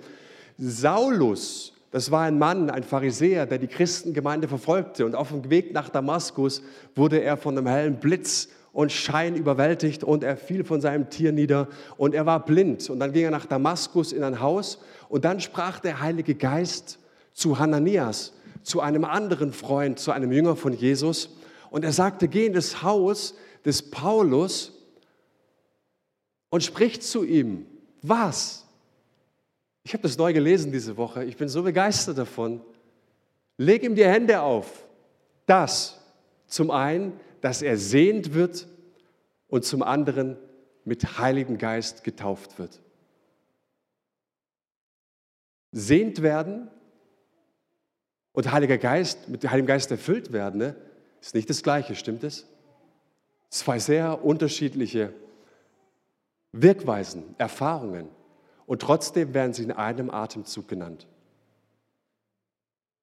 Saulus 0.56 1.72
das 1.92 2.10
war 2.10 2.22
ein 2.22 2.38
Mann, 2.38 2.70
ein 2.70 2.84
Pharisäer, 2.84 3.44
der 3.44 3.58
die 3.58 3.66
Christengemeinde 3.66 4.48
verfolgte. 4.48 5.04
Und 5.04 5.14
auf 5.14 5.28
dem 5.28 5.50
Weg 5.50 5.74
nach 5.74 5.90
Damaskus 5.90 6.62
wurde 6.94 7.22
er 7.22 7.36
von 7.36 7.56
einem 7.56 7.66
hellen 7.66 8.00
Blitz 8.00 8.48
und 8.72 8.90
Schein 8.90 9.36
überwältigt 9.36 10.02
und 10.02 10.24
er 10.24 10.38
fiel 10.38 10.64
von 10.64 10.80
seinem 10.80 11.10
Tier 11.10 11.32
nieder 11.32 11.68
und 11.98 12.14
er 12.14 12.24
war 12.24 12.46
blind. 12.46 12.88
Und 12.88 12.98
dann 12.98 13.12
ging 13.12 13.24
er 13.24 13.30
nach 13.30 13.44
Damaskus 13.44 14.12
in 14.12 14.24
ein 14.24 14.40
Haus 14.40 14.78
und 15.10 15.26
dann 15.26 15.38
sprach 15.38 15.80
der 15.80 16.00
Heilige 16.00 16.34
Geist 16.34 16.98
zu 17.34 17.58
Hananias, 17.58 18.32
zu 18.62 18.80
einem 18.80 19.04
anderen 19.04 19.52
Freund, 19.52 19.98
zu 19.98 20.12
einem 20.12 20.32
Jünger 20.32 20.56
von 20.56 20.72
Jesus. 20.72 21.36
Und 21.70 21.84
er 21.84 21.92
sagte, 21.92 22.26
geh 22.26 22.46
in 22.46 22.54
das 22.54 22.82
Haus 22.82 23.34
des 23.66 23.90
Paulus 23.90 24.72
und 26.48 26.62
sprich 26.62 27.02
zu 27.02 27.22
ihm. 27.22 27.66
Was? 28.00 28.61
Ich 29.84 29.92
habe 29.94 30.02
das 30.02 30.16
neu 30.16 30.32
gelesen 30.32 30.72
diese 30.72 30.96
Woche. 30.96 31.24
Ich 31.24 31.36
bin 31.36 31.48
so 31.48 31.62
begeistert 31.62 32.18
davon. 32.18 32.60
Leg 33.56 33.82
ihm 33.82 33.94
die 33.94 34.04
Hände 34.04 34.40
auf. 34.40 34.86
Das 35.46 36.00
zum 36.46 36.70
einen, 36.70 37.18
dass 37.40 37.62
er 37.62 37.76
sehend 37.76 38.34
wird 38.34 38.68
und 39.48 39.64
zum 39.64 39.82
anderen 39.82 40.36
mit 40.84 41.18
Heiligem 41.18 41.58
Geist 41.58 42.04
getauft 42.04 42.58
wird. 42.58 42.80
Sehend 45.72 46.22
werden 46.22 46.70
und 48.32 48.52
Heiliger 48.52 48.78
Geist, 48.78 49.28
mit 49.28 49.48
Heiligem 49.48 49.66
Geist 49.66 49.90
erfüllt 49.90 50.32
werden, 50.32 50.58
ne, 50.58 50.76
ist 51.20 51.34
nicht 51.34 51.48
das 51.48 51.62
Gleiche, 51.62 51.94
stimmt 51.94 52.24
es? 52.24 52.46
Zwei 53.48 53.78
sehr 53.78 54.24
unterschiedliche 54.24 55.12
Wirkweisen, 56.52 57.34
Erfahrungen. 57.38 58.08
Und 58.66 58.82
trotzdem 58.82 59.34
werden 59.34 59.52
sie 59.52 59.64
in 59.64 59.72
einem 59.72 60.10
Atemzug 60.10 60.68
genannt. 60.68 61.06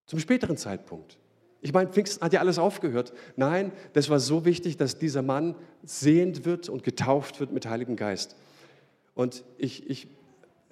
Zum 0.05 0.19
späteren 0.19 0.57
Zeitpunkt. 0.57 1.17
Ich 1.61 1.73
meine, 1.73 1.89
Pfingsten 1.89 2.23
hat 2.23 2.33
ja 2.33 2.39
alles 2.39 2.57
aufgehört. 2.57 3.13
Nein, 3.35 3.71
das 3.93 4.09
war 4.09 4.19
so 4.19 4.45
wichtig, 4.45 4.77
dass 4.77 4.97
dieser 4.97 5.21
Mann 5.21 5.55
sehend 5.83 6.45
wird 6.45 6.69
und 6.69 6.83
getauft 6.83 7.39
wird 7.39 7.51
mit 7.51 7.67
Heiligem 7.67 7.95
Geist. 7.95 8.35
Und 9.13 9.43
ich, 9.57 9.89
ich, 9.89 10.07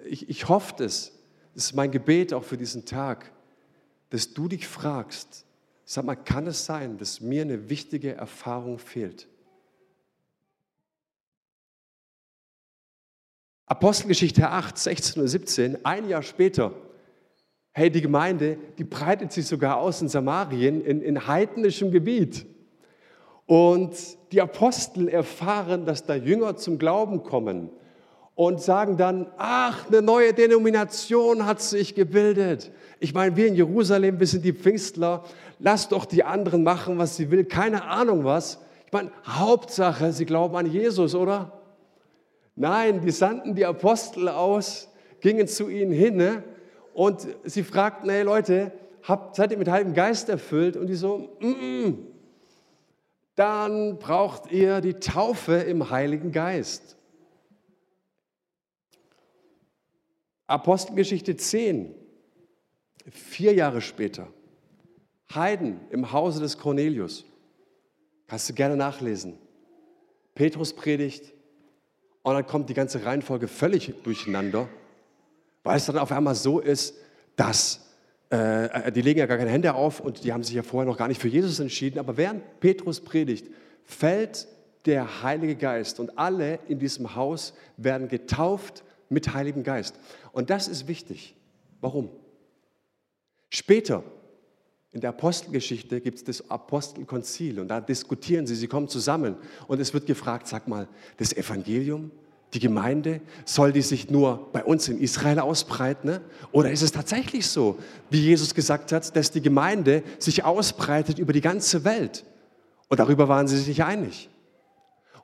ich, 0.04 0.28
ich 0.30 0.48
hoffe 0.48 0.82
es, 0.84 1.12
das 1.54 1.66
ist 1.66 1.74
mein 1.74 1.90
Gebet 1.90 2.32
auch 2.32 2.44
für 2.44 2.56
diesen 2.56 2.86
Tag, 2.86 3.30
dass 4.10 4.32
du 4.32 4.48
dich 4.48 4.66
fragst, 4.66 5.44
sag 5.84 6.04
mal, 6.04 6.16
kann 6.16 6.46
es 6.46 6.64
sein, 6.64 6.96
dass 6.96 7.20
mir 7.20 7.42
eine 7.42 7.68
wichtige 7.68 8.14
Erfahrung 8.14 8.78
fehlt? 8.78 9.28
Apostelgeschichte 13.68 14.48
8, 14.48 14.78
16 14.78 15.22
und 15.22 15.28
17, 15.28 15.84
ein 15.84 16.08
Jahr 16.08 16.22
später, 16.22 16.72
hey, 17.72 17.90
die 17.90 18.00
Gemeinde, 18.00 18.56
die 18.78 18.84
breitet 18.84 19.30
sich 19.30 19.46
sogar 19.46 19.76
aus 19.76 20.00
in 20.00 20.08
Samarien, 20.08 20.82
in, 20.82 21.02
in 21.02 21.26
heidnischem 21.26 21.90
Gebiet. 21.90 22.46
Und 23.44 23.92
die 24.32 24.40
Apostel 24.40 25.08
erfahren, 25.08 25.84
dass 25.84 26.06
da 26.06 26.14
Jünger 26.14 26.56
zum 26.56 26.78
Glauben 26.78 27.22
kommen 27.22 27.68
und 28.34 28.62
sagen 28.62 28.96
dann, 28.96 29.26
ach, 29.36 29.88
eine 29.88 30.00
neue 30.00 30.32
Denomination 30.32 31.44
hat 31.44 31.60
sich 31.60 31.94
gebildet. 31.94 32.72
Ich 33.00 33.12
meine, 33.12 33.36
wir 33.36 33.48
in 33.48 33.54
Jerusalem, 33.54 34.18
wir 34.18 34.26
sind 34.26 34.46
die 34.46 34.54
Pfingstler, 34.54 35.24
lass 35.58 35.88
doch 35.90 36.06
die 36.06 36.24
anderen 36.24 36.62
machen, 36.62 36.96
was 36.96 37.16
sie 37.16 37.30
will, 37.30 37.44
keine 37.44 37.84
Ahnung 37.84 38.24
was. 38.24 38.60
Ich 38.86 38.92
meine, 38.92 39.10
Hauptsache, 39.26 40.12
sie 40.12 40.24
glauben 40.24 40.56
an 40.56 40.64
Jesus, 40.64 41.14
oder? 41.14 41.57
Nein, 42.58 43.00
die 43.02 43.12
sandten 43.12 43.54
die 43.54 43.64
Apostel 43.64 44.28
aus, 44.28 44.88
gingen 45.20 45.46
zu 45.46 45.68
ihnen 45.68 45.92
hin 45.92 46.16
ne? 46.16 46.42
und 46.92 47.24
sie 47.44 47.62
fragten, 47.62 48.10
hey 48.10 48.24
Leute, 48.24 48.72
habt, 49.04 49.36
seid 49.36 49.52
ihr 49.52 49.58
mit 49.58 49.68
Heiligen 49.68 49.94
Geist 49.94 50.28
erfüllt? 50.28 50.76
Und 50.76 50.88
die 50.88 50.96
so, 50.96 51.36
mm 51.38 51.46
-mm. 51.46 51.98
dann 53.36 54.00
braucht 54.00 54.50
ihr 54.50 54.80
die 54.80 54.94
Taufe 54.94 55.54
im 55.54 55.90
Heiligen 55.90 56.32
Geist. 56.32 56.96
Apostelgeschichte 60.48 61.36
10, 61.36 61.94
vier 63.08 63.54
Jahre 63.54 63.80
später, 63.80 64.26
Heiden 65.32 65.78
im 65.90 66.10
Hause 66.10 66.40
des 66.40 66.58
Cornelius. 66.58 67.24
Kannst 68.26 68.48
du 68.48 68.54
gerne 68.54 68.76
nachlesen. 68.76 69.38
Petrus 70.34 70.72
predigt, 70.72 71.37
und 72.22 72.34
dann 72.34 72.46
kommt 72.46 72.68
die 72.68 72.74
ganze 72.74 73.04
Reihenfolge 73.04 73.48
völlig 73.48 73.94
durcheinander, 74.02 74.68
weil 75.62 75.76
es 75.76 75.86
dann 75.86 75.98
auf 75.98 76.12
einmal 76.12 76.34
so 76.34 76.60
ist, 76.60 76.94
dass 77.36 77.88
äh, 78.30 78.66
äh, 78.66 78.92
die 78.92 79.00
legen 79.00 79.20
ja 79.20 79.26
gar 79.26 79.38
keine 79.38 79.50
Hände 79.50 79.74
auf 79.74 80.00
und 80.00 80.24
die 80.24 80.32
haben 80.32 80.42
sich 80.42 80.54
ja 80.54 80.62
vorher 80.62 80.86
noch 80.86 80.98
gar 80.98 81.08
nicht 81.08 81.20
für 81.20 81.28
Jesus 81.28 81.60
entschieden. 81.60 81.98
Aber 81.98 82.16
während 82.16 82.60
Petrus 82.60 83.00
predigt, 83.00 83.46
fällt 83.84 84.46
der 84.84 85.22
Heilige 85.22 85.56
Geist 85.56 86.00
und 86.00 86.18
alle 86.18 86.58
in 86.68 86.78
diesem 86.78 87.14
Haus 87.14 87.54
werden 87.76 88.08
getauft 88.08 88.84
mit 89.08 89.32
Heiligem 89.34 89.62
Geist. 89.62 89.98
Und 90.32 90.50
das 90.50 90.68
ist 90.68 90.88
wichtig. 90.88 91.34
Warum? 91.80 92.10
Später 93.50 94.02
in 94.92 95.00
der 95.00 95.10
Apostelgeschichte 95.10 96.00
gibt 96.00 96.18
es 96.18 96.24
das 96.24 96.50
Apostelkonzil 96.50 97.60
und 97.60 97.68
da 97.68 97.80
diskutieren 97.80 98.46
sie, 98.46 98.54
sie 98.54 98.68
kommen 98.68 98.88
zusammen 98.88 99.36
und 99.66 99.80
es 99.80 99.92
wird 99.92 100.06
gefragt, 100.06 100.48
sag 100.48 100.66
mal, 100.66 100.88
das 101.18 101.32
Evangelium, 101.32 102.10
die 102.54 102.60
Gemeinde, 102.60 103.20
soll 103.44 103.72
die 103.72 103.82
sich 103.82 104.10
nur 104.10 104.48
bei 104.52 104.64
uns 104.64 104.88
in 104.88 104.98
Israel 104.98 105.40
ausbreiten? 105.40 106.08
Ne? 106.08 106.20
Oder 106.52 106.70
ist 106.70 106.80
es 106.80 106.92
tatsächlich 106.92 107.46
so, 107.46 107.78
wie 108.08 108.20
Jesus 108.20 108.54
gesagt 108.54 108.90
hat, 108.92 109.14
dass 109.14 109.30
die 109.30 109.42
Gemeinde 109.42 110.02
sich 110.18 110.44
ausbreitet 110.44 111.18
über 111.18 111.34
die 111.34 111.42
ganze 111.42 111.84
Welt? 111.84 112.24
Und 112.88 113.00
darüber 113.00 113.28
waren 113.28 113.46
sie 113.46 113.58
sich 113.58 113.68
nicht 113.68 113.84
einig. 113.84 114.30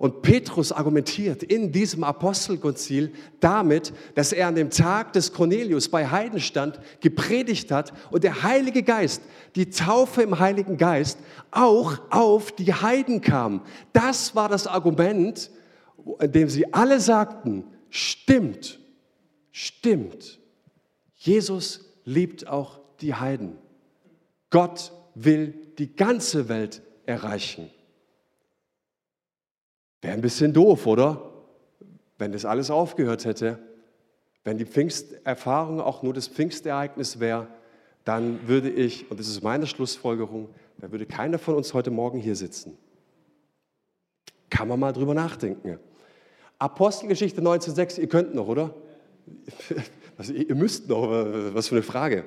Und 0.05 0.21
Petrus 0.21 0.71
argumentiert 0.71 1.43
in 1.43 1.73
diesem 1.73 2.05
Apostelkonzil 2.05 3.15
damit, 3.41 3.95
dass 4.15 4.35
er 4.35 4.49
an 4.49 4.55
dem 4.55 4.69
Tag 4.69 5.15
des 5.15 5.33
Cornelius 5.33 5.89
bei 5.89 6.07
Heiden 6.07 6.41
stand, 6.41 6.79
gepredigt 7.01 7.71
hat 7.71 7.95
und 8.11 8.23
der 8.23 8.43
Heilige 8.43 8.83
Geist, 8.83 9.23
die 9.57 9.71
Taufe 9.71 10.21
im 10.21 10.39
Heiligen 10.39 10.77
Geist, 10.77 11.21
auch 11.51 11.97
auf 12.11 12.53
die 12.53 12.75
Heiden 12.75 13.23
kam. 13.23 13.63
Das 13.95 14.35
war 14.35 14.51
das 14.51 14.67
Argument, 14.67 15.51
in 16.21 16.33
dem 16.33 16.51
sie 16.51 16.71
alle 16.75 17.01
sagten, 17.01 17.65
stimmt, 17.89 18.81
stimmt. 19.53 20.39
Jesus 21.15 21.95
liebt 22.05 22.47
auch 22.47 22.79
die 23.01 23.15
Heiden. 23.15 23.57
Gott 24.51 24.93
will 25.15 25.55
die 25.79 25.97
ganze 25.97 26.51
Welt 26.51 26.83
erreichen. 27.07 27.71
Wäre 30.05 30.13
ein 30.13 30.21
bisschen 30.21 30.53
doof, 30.53 30.87
oder? 30.87 31.33
Wenn 32.19 32.33
das 32.33 32.45
alles 32.45 32.71
aufgehört 32.71 33.25
hätte. 33.25 33.59
Wenn 34.45 34.59
die 34.59 34.67
Pfingsterfahrung 34.67 35.81
auch 35.81 36.03
nur 36.03 36.13
das 36.13 36.29
Pfingstereignis 36.29 37.21
wäre, 37.21 37.47
dann 38.05 38.47
würde 38.47 38.69
ich, 38.69 39.11
und 39.11 39.19
das 39.19 39.29
ist 39.29 39.43
meine 39.43 39.67
Schlussfolgerung, 39.67 40.51
dann 40.77 40.93
würde 40.93 41.07
keiner 41.07 41.39
von 41.39 41.55
uns 41.55 41.73
heute 41.73 41.91
Morgen 41.91 42.19
hier 42.19 42.37
sitzen. 42.37 42.77
Kann 44.51 44.69
man 44.69 44.79
mal 44.79 44.93
drüber 44.93 45.15
nachdenken. 45.15 45.79
Apostelgeschichte 46.59 47.41
19,6, 47.41 47.99
ihr 47.99 48.09
könnt 48.09 48.35
noch, 48.35 48.47
oder? 48.47 48.75
Also, 50.17 50.33
ihr 50.33 50.55
müsst 50.55 50.89
noch, 50.89 51.11
was 51.11 51.69
für 51.69 51.75
eine 51.75 51.83
Frage. 51.83 52.25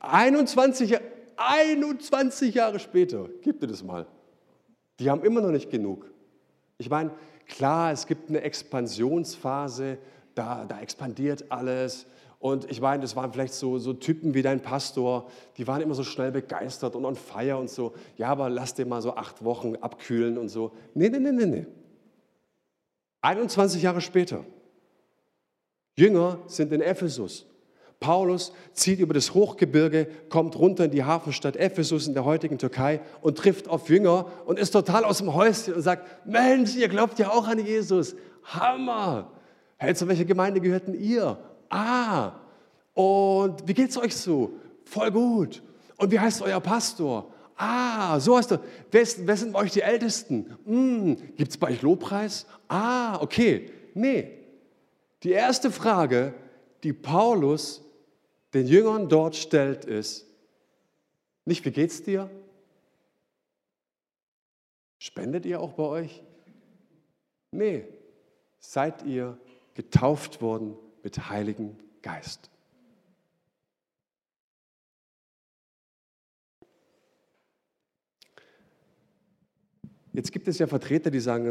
21, 0.00 0.98
21 1.36 2.54
Jahre 2.54 2.78
später, 2.78 3.26
gib 3.40 3.60
dir 3.60 3.68
das 3.68 3.82
mal. 3.82 4.06
Die 4.98 5.08
haben 5.08 5.24
immer 5.24 5.40
noch 5.40 5.50
nicht 5.50 5.70
genug. 5.70 6.10
Ich 6.80 6.88
meine, 6.88 7.10
klar, 7.46 7.92
es 7.92 8.06
gibt 8.06 8.30
eine 8.30 8.40
Expansionsphase, 8.40 9.98
da, 10.34 10.64
da 10.64 10.80
expandiert 10.80 11.44
alles. 11.50 12.06
Und 12.38 12.70
ich 12.70 12.80
meine, 12.80 13.02
das 13.02 13.14
waren 13.16 13.30
vielleicht 13.34 13.52
so, 13.52 13.78
so 13.78 13.92
Typen 13.92 14.32
wie 14.32 14.40
dein 14.40 14.62
Pastor, 14.62 15.30
die 15.58 15.66
waren 15.66 15.82
immer 15.82 15.94
so 15.94 16.04
schnell 16.04 16.32
begeistert 16.32 16.96
und 16.96 17.04
on 17.04 17.16
fire 17.16 17.58
und 17.58 17.68
so. 17.68 17.92
Ja, 18.16 18.28
aber 18.28 18.48
lass 18.48 18.72
dir 18.72 18.86
mal 18.86 19.02
so 19.02 19.14
acht 19.14 19.44
Wochen 19.44 19.76
abkühlen 19.76 20.38
und 20.38 20.48
so. 20.48 20.72
Nee, 20.94 21.10
nee, 21.10 21.18
nee, 21.18 21.32
nee, 21.32 21.44
nee. 21.44 21.66
21 23.20 23.82
Jahre 23.82 24.00
später. 24.00 24.42
Jünger 25.96 26.38
sind 26.46 26.72
in 26.72 26.80
Ephesus. 26.80 27.44
Paulus 28.00 28.52
zieht 28.72 28.98
über 28.98 29.12
das 29.12 29.34
Hochgebirge, 29.34 30.08
kommt 30.30 30.58
runter 30.58 30.86
in 30.86 30.90
die 30.90 31.04
Hafenstadt 31.04 31.56
Ephesus 31.56 32.08
in 32.08 32.14
der 32.14 32.24
heutigen 32.24 32.56
Türkei 32.56 33.00
und 33.20 33.36
trifft 33.36 33.68
auf 33.68 33.90
Jünger 33.90 34.26
und 34.46 34.58
ist 34.58 34.70
total 34.70 35.04
aus 35.04 35.18
dem 35.18 35.34
Häuschen 35.34 35.74
und 35.74 35.82
sagt, 35.82 36.26
Mensch, 36.26 36.74
ihr 36.76 36.88
glaubt 36.88 37.18
ja 37.18 37.30
auch 37.30 37.46
an 37.46 37.64
Jesus. 37.64 38.16
Hammer. 38.42 39.30
Hey, 39.76 39.94
zu 39.94 40.08
welcher 40.08 40.24
Gemeinde 40.24 40.62
gehörten 40.62 40.94
ihr? 40.94 41.38
Ah, 41.68 42.32
und 42.94 43.68
wie 43.68 43.74
geht's 43.74 43.98
euch 43.98 44.16
so? 44.16 44.54
Voll 44.84 45.10
gut. 45.10 45.62
Und 45.98 46.10
wie 46.10 46.18
heißt 46.18 46.40
euer 46.40 46.60
Pastor? 46.60 47.30
Ah, 47.56 48.18
so 48.18 48.38
heißt 48.38 48.52
er. 48.52 48.60
Wer, 48.90 49.06
wer 49.18 49.36
sind 49.36 49.52
bei 49.52 49.60
euch 49.60 49.72
die 49.72 49.82
Ältesten? 49.82 50.56
Hm, 50.64 51.16
Gibt 51.36 51.50
es 51.50 51.58
bei 51.58 51.68
euch 51.68 51.82
Lobpreis? 51.82 52.46
Ah, 52.68 53.20
okay. 53.20 53.70
Nee. 53.92 54.38
Die 55.22 55.32
erste 55.32 55.70
Frage, 55.70 56.32
die 56.82 56.94
Paulus 56.94 57.82
den 58.54 58.66
Jüngern 58.66 59.08
dort 59.08 59.36
stellt, 59.36 59.84
ist, 59.84 60.26
nicht 61.44 61.64
wie 61.64 61.70
geht's 61.70 62.02
dir? 62.02 62.30
Spendet 64.98 65.46
ihr 65.46 65.60
auch 65.60 65.72
bei 65.72 65.84
euch? 65.84 66.22
Nee, 67.52 67.86
seid 68.58 69.04
ihr 69.04 69.38
getauft 69.74 70.42
worden 70.42 70.76
mit 71.02 71.30
Heiligen 71.30 71.78
Geist. 72.02 72.50
Jetzt 80.12 80.32
gibt 80.32 80.48
es 80.48 80.58
ja 80.58 80.66
Vertreter, 80.66 81.10
die 81.10 81.20
sagen, 81.20 81.46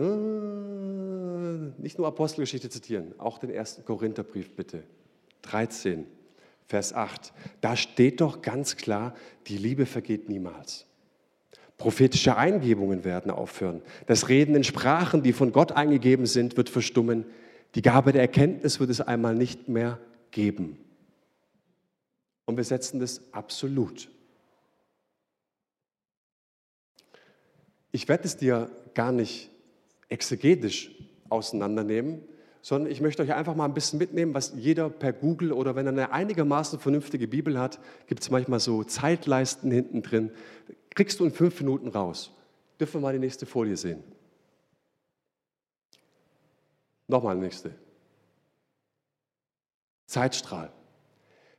äh, 1.77 1.81
nicht 1.81 1.97
nur 1.97 2.07
Apostelgeschichte 2.07 2.69
zitieren, 2.69 3.17
auch 3.17 3.37
den 3.37 3.49
ersten 3.49 3.85
Korintherbrief 3.85 4.55
bitte. 4.55 4.83
13, 5.43 6.05
Vers 6.69 6.93
8. 6.93 7.33
Da 7.61 7.75
steht 7.75 8.21
doch 8.21 8.43
ganz 8.43 8.77
klar, 8.77 9.15
die 9.47 9.57
Liebe 9.57 9.87
vergeht 9.87 10.29
niemals. 10.29 10.85
Prophetische 11.79 12.37
Eingebungen 12.37 13.03
werden 13.03 13.31
aufhören. 13.31 13.81
Das 14.05 14.29
Reden 14.29 14.53
in 14.53 14.63
Sprachen, 14.63 15.23
die 15.23 15.33
von 15.33 15.51
Gott 15.51 15.71
eingegeben 15.71 16.27
sind, 16.27 16.57
wird 16.57 16.69
verstummen. 16.69 17.25
Die 17.73 17.81
Gabe 17.81 18.11
der 18.11 18.21
Erkenntnis 18.21 18.79
wird 18.79 18.91
es 18.91 19.01
einmal 19.01 19.33
nicht 19.33 19.67
mehr 19.67 19.99
geben. 20.29 20.77
Und 22.45 22.57
wir 22.57 22.63
setzen 22.63 22.99
das 22.99 23.21
absolut. 23.31 24.07
Ich 27.91 28.07
werde 28.07 28.25
es 28.25 28.37
dir 28.37 28.69
gar 28.93 29.11
nicht 29.11 29.49
exegetisch 30.07 30.91
auseinandernehmen, 31.29 32.21
sondern 32.69 32.91
ich 32.91 33.01
möchte 33.01 33.23
euch 33.23 33.33
einfach 33.33 33.55
mal 33.55 33.65
ein 33.65 33.73
bisschen 33.73 33.97
mitnehmen, 33.97 34.35
was 34.35 34.53
jeder 34.55 34.91
per 34.91 35.11
Google 35.11 35.53
oder 35.53 35.75
wenn 35.75 35.87
er 35.87 35.91
eine 35.91 36.11
einigermaßen 36.11 36.77
vernünftige 36.77 37.27
Bibel 37.27 37.57
hat, 37.57 37.79
gibt 38.05 38.21
es 38.21 38.29
manchmal 38.29 38.59
so 38.59 38.83
Zeitleisten 38.83 39.71
hinten 39.71 40.03
drin, 40.03 40.29
kriegst 40.91 41.19
du 41.19 41.25
in 41.25 41.31
fünf 41.31 41.59
Minuten 41.61 41.87
raus. 41.87 42.31
Dürfen 42.79 43.01
wir 43.01 43.07
mal 43.07 43.13
die 43.13 43.17
nächste 43.17 43.47
Folie 43.47 43.75
sehen? 43.75 44.03
Nochmal 47.07 47.37
nächste. 47.37 47.73
Zeitstrahl. 50.05 50.71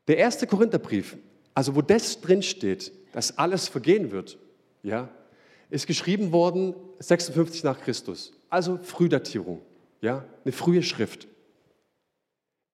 Der 0.06 0.16
erste 0.16 0.46
Korintherbrief, 0.46 1.16
also 1.54 1.74
wo 1.74 1.82
das 1.82 2.20
drinsteht, 2.20 2.92
dass 3.12 3.36
alles 3.36 3.66
vergehen 3.66 4.12
wird, 4.12 4.38
ja, 4.84 5.08
ist 5.70 5.88
geschrieben 5.88 6.30
worden 6.30 6.76
56 7.00 7.64
nach 7.64 7.80
Christus, 7.80 8.32
also 8.48 8.78
Frühdatierung, 8.80 9.60
ja, 10.00 10.24
eine 10.44 10.52
frühe 10.52 10.82
Schrift. 10.82 11.28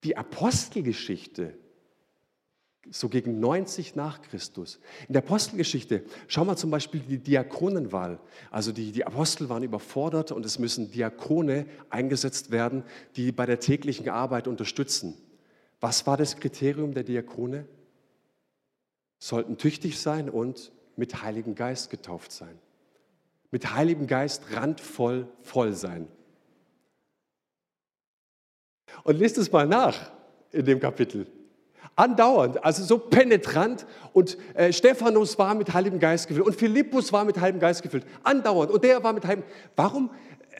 Die 0.05 0.17
Apostelgeschichte 0.17 1.55
so 2.91 3.09
gegen 3.09 3.41
90 3.41 3.97
nach 3.97 4.23
Christus. 4.23 4.79
In 5.09 5.15
der 5.15 5.23
Apostelgeschichte, 5.23 6.05
schau 6.29 6.45
mal 6.45 6.57
zum 6.57 6.71
Beispiel 6.71 7.01
die 7.01 7.19
Diakonenwahl. 7.19 8.21
Also 8.51 8.73
die, 8.73 8.93
die 8.93 9.05
Apostel 9.05 9.49
waren 9.49 9.63
überfordert 9.63 10.33
und 10.33 10.45
es 10.47 10.59
müssen 10.59 10.91
Diakone 10.91 11.67
eingesetzt 11.91 12.51
werden, 12.51 12.85
die 13.17 13.33
bei 13.33 13.47
der 13.47 13.61
täglichen 13.61 14.09
Arbeit 14.09 14.49
unterstützen. 14.49 15.15
Was 15.81 16.07
war 16.07 16.17
das 16.17 16.37
Kriterium 16.37 16.95
der 16.95 17.03
Diakone? 17.03 17.67
Sollten 19.19 19.59
tüchtig 19.59 19.99
sein 19.99 20.31
und 20.31 20.73
mit 20.97 21.23
Heiligen 21.23 21.55
Geist 21.55 21.91
getauft 21.91 22.33
sein. 22.33 22.59
Mit 23.51 23.75
Heiligem 23.75 24.07
Geist 24.07 24.45
randvoll 24.53 25.29
voll 25.43 25.73
sein. 25.73 26.09
Und 29.07 29.21
lest 29.21 29.39
es 29.39 29.53
mal 29.53 29.69
nach 29.69 30.11
in 30.51 30.65
dem 30.65 30.81
Kapitel. 30.81 31.29
Andauernd, 31.95 32.63
also 32.65 32.83
so 32.83 32.99
penetrant. 32.99 33.87
Und 34.13 34.37
äh, 34.55 34.73
Stephanus 34.73 35.39
war 35.39 35.55
mit 35.55 35.73
Heiligem 35.73 36.01
Geist 36.01 36.27
gefüllt 36.27 36.45
und 36.45 36.57
Philippus 36.57 37.13
war 37.13 37.25
mit 37.25 37.41
Heiligem 37.41 37.61
Geist 37.61 37.85
gefüllt. 37.85 38.05
Andauernd. 38.25 38.73
Und 38.73 38.83
der 38.83 39.03
war 39.05 39.13
mit 39.13 39.25
Heiligem 39.25 39.49
Warum? 39.77 40.11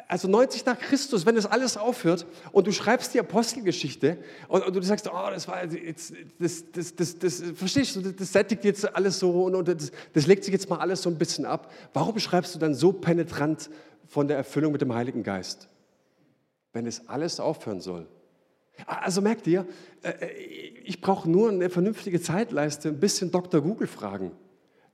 Also 0.07 0.29
90 0.29 0.65
nach 0.65 0.79
Christus, 0.79 1.27
wenn 1.27 1.35
das 1.35 1.47
alles 1.47 1.77
aufhört 1.77 2.25
und 2.53 2.69
du 2.69 2.73
schreibst 2.73 3.15
die 3.15 3.19
Apostelgeschichte 3.19 4.19
und, 4.47 4.65
und 4.65 4.77
du 4.77 4.83
sagst, 4.83 5.11
oh, 5.13 5.31
das 5.31 5.49
war 5.49 5.65
jetzt, 5.65 6.13
das, 6.39 6.63
das, 6.71 6.95
das, 6.95 7.19
das, 7.19 7.43
verstehst 7.57 7.97
du, 7.97 8.13
das 8.13 8.33
sättigt 8.33 8.65
jetzt 8.65 8.95
alles 8.95 9.19
so 9.19 9.45
und, 9.45 9.57
und 9.57 9.67
das, 9.67 9.91
das 10.13 10.29
legt 10.29 10.45
sich 10.45 10.53
jetzt 10.53 10.71
mal 10.71 10.79
alles 10.79 11.03
so 11.03 11.11
ein 11.11 11.19
bisschen 11.19 11.45
ab. 11.45 11.73
Warum 11.93 12.17
schreibst 12.21 12.55
du 12.55 12.61
dann 12.61 12.75
so 12.75 12.93
penetrant 12.93 13.69
von 14.07 14.29
der 14.29 14.37
Erfüllung 14.37 14.71
mit 14.71 14.81
dem 14.81 14.95
Heiligen 14.95 15.25
Geist? 15.25 15.69
Wenn 16.73 16.87
es 16.87 17.09
alles 17.09 17.41
aufhören 17.41 17.81
soll. 17.81 18.07
Also 18.85 19.23
merkt 19.23 19.47
ihr, 19.47 19.67
äh, 20.03 20.11
äh, 20.11 20.27
ich 20.85 21.01
brauche 21.01 21.31
nur 21.31 21.49
eine 21.49 21.71
vernünftige 21.71 22.21
Zeitleiste, 22.21 22.89
ein 22.89 23.01
bisschen 23.01 23.31
Dr. 23.31 23.61
Google 23.61 23.87
fragen. 23.87 24.33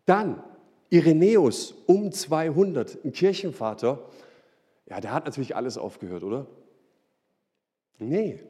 Dann 0.07 0.43
Irenäus 0.91 1.75
um 1.87 2.13
200, 2.13 3.05
ein 3.05 3.13
Kirchenvater. 3.13 4.09
Ja, 4.89 5.01
der 5.01 5.13
hat 5.13 5.25
natürlich 5.25 5.57
alles 5.57 5.79
aufgehört, 5.79 6.23
oder? 6.23 6.47
Nee. 7.99 8.41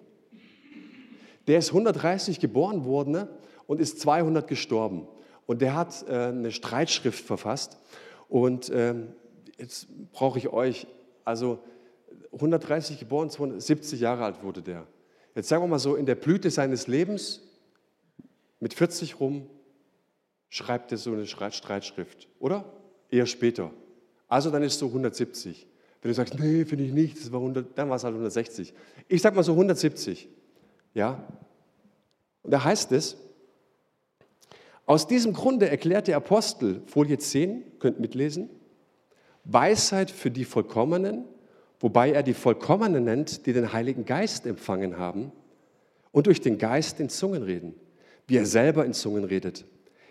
Der 1.46 1.58
ist 1.58 1.68
130 1.68 2.40
geboren 2.40 2.84
worden 2.84 3.12
ne? 3.12 3.28
und 3.66 3.80
ist 3.80 4.00
200 4.00 4.46
gestorben. 4.46 5.08
Und 5.46 5.60
der 5.60 5.74
hat 5.74 6.04
äh, 6.08 6.28
eine 6.28 6.52
Streitschrift 6.52 7.24
verfasst. 7.24 7.78
Und 8.28 8.70
ähm, 8.74 9.08
jetzt 9.58 9.88
brauche 10.12 10.38
ich 10.38 10.48
euch, 10.48 10.86
also 11.24 11.58
130 12.32 12.98
geboren, 12.98 13.28
270 13.30 14.00
Jahre 14.00 14.24
alt 14.24 14.42
wurde 14.42 14.62
der 14.62 14.86
jetzt 15.34 15.48
sagen 15.48 15.62
wir 15.62 15.68
mal 15.68 15.78
so, 15.78 15.96
in 15.96 16.06
der 16.06 16.14
Blüte 16.14 16.50
seines 16.50 16.86
Lebens, 16.86 17.40
mit 18.60 18.74
40 18.74 19.18
rum, 19.20 19.48
schreibt 20.48 20.92
er 20.92 20.98
so 20.98 21.12
eine 21.12 21.26
Streitschrift, 21.26 22.28
oder? 22.38 22.64
Eher 23.10 23.26
später. 23.26 23.72
Also 24.28 24.50
dann 24.50 24.62
ist 24.62 24.74
es 24.74 24.78
so 24.78 24.86
170. 24.86 25.66
Wenn 26.00 26.10
du 26.10 26.14
sagst, 26.14 26.38
nee, 26.38 26.64
finde 26.64 26.84
ich 26.84 26.92
nicht, 26.92 27.18
das 27.18 27.32
war 27.32 27.40
100, 27.40 27.76
dann 27.76 27.88
war 27.88 27.96
es 27.96 28.04
halt 28.04 28.12
160. 28.12 28.72
Ich 29.08 29.22
sag 29.22 29.34
mal 29.34 29.42
so 29.42 29.52
170. 29.52 30.28
Ja? 30.94 31.26
Und 32.42 32.50
da 32.50 32.62
heißt 32.62 32.92
es, 32.92 33.16
aus 34.84 35.06
diesem 35.06 35.32
Grunde 35.32 35.68
erklärt 35.68 36.08
der 36.08 36.16
Apostel, 36.16 36.82
Folie 36.86 37.18
10, 37.18 37.78
könnt 37.78 38.00
mitlesen, 38.00 38.50
Weisheit 39.44 40.10
für 40.10 40.30
die 40.30 40.44
Vollkommenen, 40.44 41.24
wobei 41.82 42.12
er 42.12 42.22
die 42.22 42.32
Vollkommenen 42.32 43.04
nennt, 43.04 43.44
die 43.44 43.52
den 43.52 43.72
Heiligen 43.74 44.06
Geist 44.06 44.46
empfangen 44.46 44.96
haben 44.96 45.32
und 46.12 46.26
durch 46.26 46.40
den 46.40 46.56
Geist 46.56 47.00
in 47.00 47.10
Zungen 47.10 47.42
reden, 47.42 47.74
wie 48.26 48.38
er 48.38 48.46
selber 48.46 48.86
in 48.86 48.94
Zungen 48.94 49.24
redet. 49.24 49.66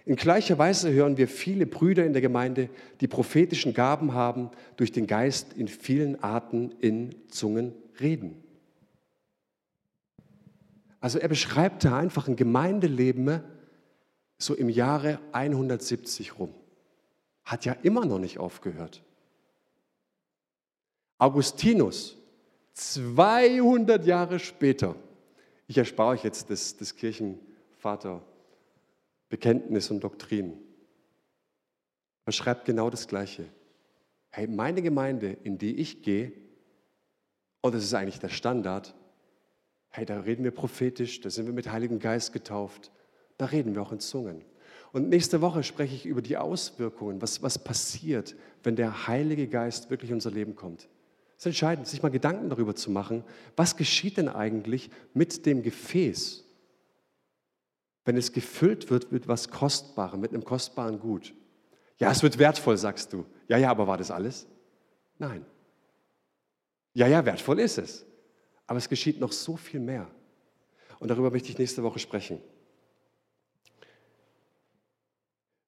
In 0.05 0.15
gleicher 0.15 0.57
Weise 0.57 0.91
hören 0.91 1.17
wir 1.17 1.27
viele 1.27 1.65
Brüder 1.65 2.05
in 2.05 2.13
der 2.13 2.21
Gemeinde, 2.21 2.69
die 2.99 3.07
prophetischen 3.07 3.73
Gaben 3.73 4.13
haben, 4.13 4.49
durch 4.75 4.91
den 4.91 5.07
Geist 5.07 5.53
in 5.53 5.67
vielen 5.67 6.21
Arten 6.21 6.73
in 6.79 7.15
Zungen 7.29 7.73
reden. 7.99 8.43
Also 10.99 11.19
er 11.19 11.29
beschreibt 11.29 11.83
da 11.85 11.97
einfach 11.97 12.27
ein 12.27 12.35
Gemeindeleben 12.35 13.41
so 14.37 14.55
im 14.55 14.69
Jahre 14.69 15.19
170 15.31 16.37
rum. 16.39 16.53
Hat 17.43 17.65
ja 17.65 17.73
immer 17.81 18.05
noch 18.05 18.19
nicht 18.19 18.39
aufgehört. 18.39 19.03
Augustinus, 21.21 22.17
200 22.73 24.07
Jahre 24.07 24.39
später, 24.39 24.95
ich 25.67 25.77
erspare 25.77 26.09
euch 26.09 26.23
jetzt 26.23 26.49
das, 26.49 26.75
das 26.77 26.95
Kirchenvater 26.95 28.23
Bekenntnis 29.29 29.91
und 29.91 30.03
Doktrin. 30.03 30.57
Er 32.25 32.31
schreibt 32.31 32.65
genau 32.65 32.89
das 32.89 33.07
Gleiche. 33.07 33.45
Hey, 34.31 34.47
meine 34.47 34.81
Gemeinde, 34.81 35.37
in 35.43 35.59
die 35.59 35.75
ich 35.75 36.01
gehe, 36.01 36.31
und 37.61 37.75
das 37.75 37.83
ist 37.83 37.93
eigentlich 37.93 38.19
der 38.19 38.29
Standard, 38.29 38.95
hey, 39.89 40.07
da 40.07 40.21
reden 40.21 40.43
wir 40.43 40.49
prophetisch, 40.49 41.21
da 41.21 41.29
sind 41.29 41.45
wir 41.45 41.53
mit 41.53 41.71
Heiligen 41.71 41.99
Geist 41.99 42.33
getauft, 42.33 42.89
da 43.37 43.45
reden 43.45 43.75
wir 43.75 43.83
auch 43.83 43.91
in 43.91 43.99
Zungen. 43.99 44.43
Und 44.91 45.09
nächste 45.09 45.39
Woche 45.41 45.61
spreche 45.61 45.93
ich 45.93 46.07
über 46.07 46.23
die 46.23 46.37
Auswirkungen, 46.37 47.21
was, 47.21 47.43
was 47.43 47.63
passiert, 47.63 48.35
wenn 48.63 48.75
der 48.75 49.05
Heilige 49.05 49.47
Geist 49.47 49.91
wirklich 49.91 50.09
in 50.09 50.15
unser 50.15 50.31
Leben 50.31 50.55
kommt. 50.55 50.89
Es 51.41 51.45
ist 51.47 51.53
entscheidend, 51.53 51.87
sich 51.87 52.03
mal 52.03 52.09
Gedanken 52.09 52.51
darüber 52.51 52.75
zu 52.75 52.91
machen, 52.91 53.23
was 53.55 53.75
geschieht 53.75 54.17
denn 54.17 54.29
eigentlich 54.29 54.91
mit 55.15 55.47
dem 55.47 55.63
Gefäß, 55.63 56.45
wenn 58.05 58.15
es 58.15 58.31
gefüllt 58.31 58.91
wird 58.91 59.11
mit 59.11 59.27
was 59.27 59.49
Kostbarem, 59.49 60.21
mit 60.21 60.35
einem 60.35 60.43
kostbaren 60.43 60.99
Gut. 60.99 61.33
Ja, 61.97 62.11
es 62.11 62.21
wird 62.21 62.37
wertvoll, 62.37 62.77
sagst 62.77 63.11
du. 63.11 63.25
Ja, 63.47 63.57
ja, 63.57 63.71
aber 63.71 63.87
war 63.87 63.97
das 63.97 64.11
alles? 64.11 64.45
Nein. 65.17 65.43
Ja, 66.93 67.07
ja, 67.07 67.25
wertvoll 67.25 67.59
ist 67.59 67.79
es. 67.79 68.05
Aber 68.67 68.77
es 68.77 68.87
geschieht 68.87 69.19
noch 69.19 69.31
so 69.31 69.57
viel 69.57 69.79
mehr. 69.79 70.11
Und 70.99 71.07
darüber 71.07 71.31
möchte 71.31 71.49
ich 71.49 71.57
nächste 71.57 71.81
Woche 71.81 71.97
sprechen. 71.97 72.39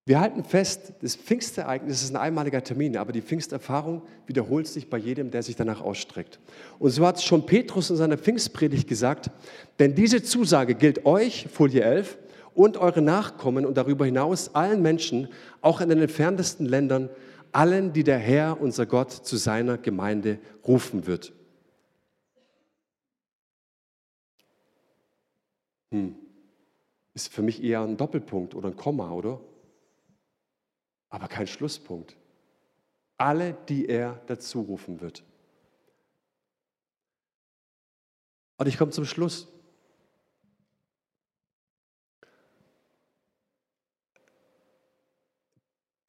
Wir 0.05 0.19
halten 0.19 0.43
fest, 0.43 0.91
das 1.01 1.15
Pfingstereignis 1.15 2.03
ist 2.03 2.11
ein 2.11 2.17
einmaliger 2.17 2.61
Termin, 2.61 2.97
aber 2.97 3.13
die 3.13 3.21
Pfingsterfahrung 3.21 4.01
wiederholt 4.27 4.67
sich 4.67 4.89
bei 4.89 4.97
jedem, 4.97 5.31
der 5.31 5.43
sich 5.43 5.55
danach 5.55 5.79
ausstreckt. 5.79 6.41
Und 6.77 6.89
so 6.89 7.07
hat 7.07 7.17
es 7.17 7.23
schon 7.23 7.45
Petrus 7.45 7.89
in 7.89 7.95
seiner 7.95 8.17
Pfingstpredigt 8.17 8.89
gesagt, 8.89 9.31
denn 9.79 9.95
diese 9.95 10.21
Zusage 10.21 10.75
gilt 10.75 11.05
euch, 11.05 11.47
Folie 11.49 11.83
11, 11.83 12.17
und 12.53 12.75
eure 12.75 13.01
Nachkommen 13.01 13.65
und 13.65 13.77
darüber 13.77 14.05
hinaus 14.05 14.53
allen 14.53 14.81
Menschen, 14.81 15.29
auch 15.61 15.79
in 15.79 15.87
den 15.87 15.99
entferntesten 15.99 16.65
Ländern, 16.65 17.09
allen, 17.53 17.93
die 17.93 18.03
der 18.03 18.17
Herr, 18.17 18.59
unser 18.59 18.85
Gott, 18.85 19.11
zu 19.11 19.37
seiner 19.37 19.77
Gemeinde 19.77 20.37
rufen 20.67 21.07
wird. 21.07 21.31
Hm. 25.91 26.15
Ist 27.13 27.31
für 27.31 27.41
mich 27.41 27.63
eher 27.63 27.81
ein 27.81 27.95
Doppelpunkt 27.95 28.53
oder 28.53 28.67
ein 28.67 28.75
Komma, 28.75 29.11
oder? 29.11 29.39
Aber 31.13 31.27
kein 31.27 31.45
Schlusspunkt. 31.45 32.17
Alle, 33.17 33.55
die 33.69 33.87
er 33.87 34.19
dazu 34.25 34.61
rufen 34.61 34.99
wird. 34.99 35.23
Und 38.57 38.65
ich 38.65 38.79
komme 38.79 38.91
zum 38.91 39.05
Schluss. 39.05 39.47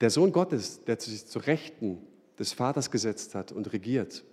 Der 0.00 0.08
Sohn 0.08 0.32
Gottes, 0.32 0.82
der 0.84 0.98
sich 0.98 1.26
zu 1.26 1.38
Rechten 1.38 2.06
des 2.38 2.54
Vaters 2.54 2.90
gesetzt 2.90 3.34
hat 3.34 3.52
und 3.52 3.74
regiert, 3.74 4.24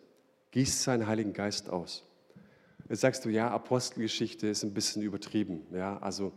gießt 0.52 0.84
seinen 0.84 1.06
Heiligen 1.06 1.34
Geist 1.34 1.70
aus. 1.70 2.08
Jetzt 2.88 3.02
sagst 3.02 3.26
du, 3.26 3.30
ja, 3.30 3.52
Apostelgeschichte 3.52 4.48
ist 4.48 4.64
ein 4.64 4.74
bisschen 4.74 5.02
übertrieben. 5.02 5.68
Ja, 5.74 5.98
also 5.98 6.32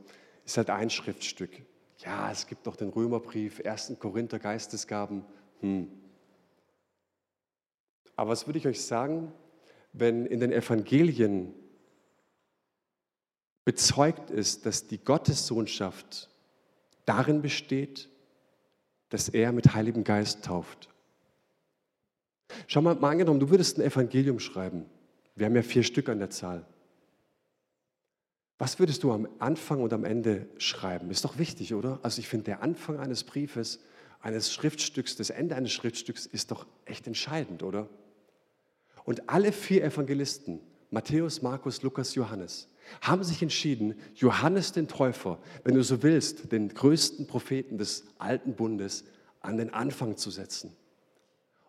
ist 0.44 0.56
halt 0.56 0.70
ein 0.70 0.90
Schriftstück 0.90 1.62
ja, 2.04 2.30
es 2.30 2.46
gibt 2.46 2.66
doch 2.66 2.76
den 2.76 2.90
Römerbrief, 2.90 3.60
1. 3.64 3.96
Korinther 3.98 4.38
Geistesgaben. 4.38 5.24
Hm. 5.60 5.88
Aber 8.16 8.30
was 8.30 8.46
würde 8.46 8.58
ich 8.58 8.66
euch 8.66 8.82
sagen, 8.82 9.32
wenn 9.92 10.26
in 10.26 10.40
den 10.40 10.52
Evangelien 10.52 11.54
bezeugt 13.64 14.30
ist, 14.30 14.66
dass 14.66 14.86
die 14.86 14.98
Gottessohnschaft 14.98 16.28
darin 17.06 17.42
besteht, 17.42 18.08
dass 19.08 19.28
er 19.28 19.52
mit 19.52 19.74
Heiligem 19.74 20.04
Geist 20.04 20.44
tauft. 20.44 20.88
Schau 22.66 22.82
mal, 22.82 22.94
mal 22.94 23.10
angenommen, 23.10 23.40
du 23.40 23.50
würdest 23.50 23.78
ein 23.78 23.82
Evangelium 23.82 24.38
schreiben. 24.38 24.84
Wir 25.34 25.46
haben 25.46 25.56
ja 25.56 25.62
vier 25.62 25.82
Stück 25.82 26.08
an 26.08 26.18
der 26.18 26.30
Zahl. 26.30 26.66
Was 28.58 28.78
würdest 28.78 29.02
du 29.02 29.12
am 29.12 29.28
Anfang 29.38 29.82
und 29.82 29.92
am 29.92 30.04
Ende 30.04 30.46
schreiben? 30.58 31.10
Ist 31.10 31.24
doch 31.24 31.38
wichtig, 31.38 31.74
oder? 31.74 31.98
Also 32.02 32.20
ich 32.20 32.28
finde, 32.28 32.44
der 32.44 32.62
Anfang 32.62 32.98
eines 32.98 33.24
Briefes, 33.24 33.80
eines 34.20 34.52
Schriftstücks, 34.52 35.16
das 35.16 35.30
Ende 35.30 35.56
eines 35.56 35.72
Schriftstücks 35.72 36.26
ist 36.26 36.50
doch 36.50 36.66
echt 36.84 37.06
entscheidend, 37.06 37.62
oder? 37.62 37.88
Und 39.04 39.28
alle 39.28 39.52
vier 39.52 39.84
Evangelisten, 39.84 40.60
Matthäus, 40.90 41.42
Markus, 41.42 41.82
Lukas, 41.82 42.14
Johannes, 42.14 42.68
haben 43.00 43.24
sich 43.24 43.42
entschieden, 43.42 43.94
Johannes 44.14 44.72
den 44.72 44.88
Täufer, 44.88 45.38
wenn 45.64 45.74
du 45.74 45.82
so 45.82 46.02
willst, 46.02 46.52
den 46.52 46.68
größten 46.68 47.26
Propheten 47.26 47.78
des 47.78 48.04
alten 48.18 48.54
Bundes, 48.54 49.04
an 49.40 49.56
den 49.58 49.74
Anfang 49.74 50.16
zu 50.16 50.30
setzen. 50.30 50.74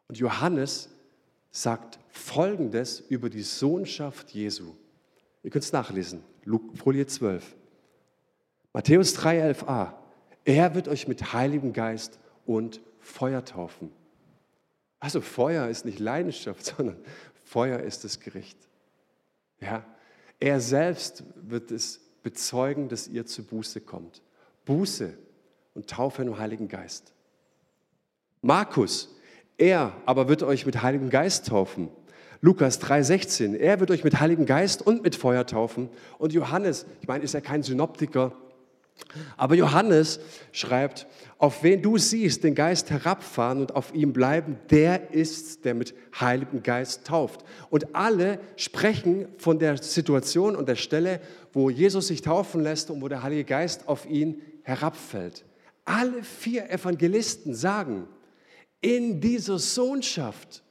Und 0.08 0.18
Johannes 0.18 0.90
sagt 1.52 2.00
Folgendes 2.10 3.02
über 3.10 3.30
die 3.30 3.42
Sohnschaft 3.42 4.32
Jesu. 4.32 4.76
Ihr 5.46 5.52
könnt 5.52 5.64
es 5.64 5.72
nachlesen. 5.72 6.24
Folie 6.74 7.06
12. 7.06 7.56
Matthäus 8.74 9.16
3,11a. 9.16 9.94
Er 10.44 10.74
wird 10.74 10.88
euch 10.88 11.08
mit 11.08 11.34
Heiligem 11.34 11.72
Geist 11.72 12.18
und 12.48 12.82
Feuer 13.00 13.46
taufen. 13.46 13.92
Also 15.00 15.22
Feuer 15.22 15.68
ist 15.68 15.86
nicht 15.86 16.00
Leidenschaft, 16.00 16.66
sondern 16.76 16.98
Feuer 17.44 17.80
ist 17.80 18.04
das 18.04 18.20
Gericht. 18.20 18.58
Ja, 19.60 19.86
er 20.40 20.60
selbst 20.60 21.24
wird 21.36 21.70
es 21.70 22.00
bezeugen, 22.24 22.90
dass 22.90 23.08
ihr 23.08 23.28
zu 23.28 23.44
Buße 23.44 23.82
kommt. 23.82 24.24
Buße 24.66 25.16
und 25.76 25.88
Taufe 25.88 26.24
im 26.24 26.40
Heiligen 26.40 26.70
Geist. 26.70 27.14
Markus, 28.42 29.16
er 29.60 29.96
aber 30.08 30.28
wird 30.28 30.42
euch 30.42 30.66
mit 30.66 30.82
Heiligem 30.82 31.12
Geist 31.12 31.46
taufen 31.46 31.92
Lukas 32.42 32.82
3,16. 32.82 33.56
Er 33.56 33.80
wird 33.80 33.92
euch 33.92 34.04
mit 34.04 34.20
Heiligen 34.20 34.46
Geist 34.46 34.82
und 34.82 35.04
mit 35.04 35.16
Feuer 35.16 35.46
taufen. 35.46 35.90
Und 36.18 36.34
Johannes, 36.34 36.86
ich 37.02 37.08
meine, 37.08 37.24
ist 37.24 37.34
ja 37.34 37.42
kein 37.42 37.64
Synoptiker, 37.64 38.34
aber 39.38 39.56
Johannes 39.56 40.20
schreibt, 40.52 41.08
auf 41.38 41.64
wen 41.64 41.82
du 41.82 41.98
siehst, 41.98 42.44
den 42.44 42.56
Geist 42.56 42.90
herabfahren 42.90 43.60
und 43.60 43.76
auf 43.76 43.94
ihm 43.94 44.14
bleiben, 44.14 44.58
der 44.70 45.12
ist, 45.12 45.66
der 45.66 45.74
mit 45.74 45.94
Heiligem 46.18 46.64
Geist 46.64 47.06
tauft. 47.06 47.44
Und 47.70 47.94
alle 47.94 48.40
sprechen 48.56 49.28
von 49.38 49.60
der 49.60 49.78
Situation 49.78 50.56
und 50.56 50.70
der 50.70 50.76
Stelle, 50.76 51.20
wo 51.52 51.70
Jesus 51.70 52.08
sich 52.08 52.22
taufen 52.22 52.62
lässt 52.64 52.90
und 52.90 53.02
wo 53.02 53.08
der 53.10 53.22
Heilige 53.22 53.44
Geist 53.44 53.88
auf 53.88 54.06
ihn 54.06 54.42
herabfällt. 54.64 55.44
Alle 55.84 56.24
vier 56.24 56.70
Evangelisten 56.70 57.54
sagen, 57.54 58.08
in 58.82 59.20
dieser 59.20 59.60
Sohnschaft 59.60 60.64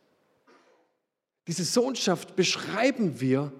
diese 1.47 1.65
Sohnschaft 1.65 2.37
beschreiben 2.37 3.21
wir, 3.21 3.53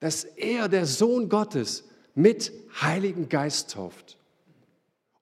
dass 0.00 0.24
er, 0.24 0.68
der 0.68 0.86
Sohn 0.86 1.28
Gottes, 1.28 1.84
mit 2.14 2.52
Heiligen 2.80 3.28
Geist 3.28 3.72
tauft. 3.72 4.18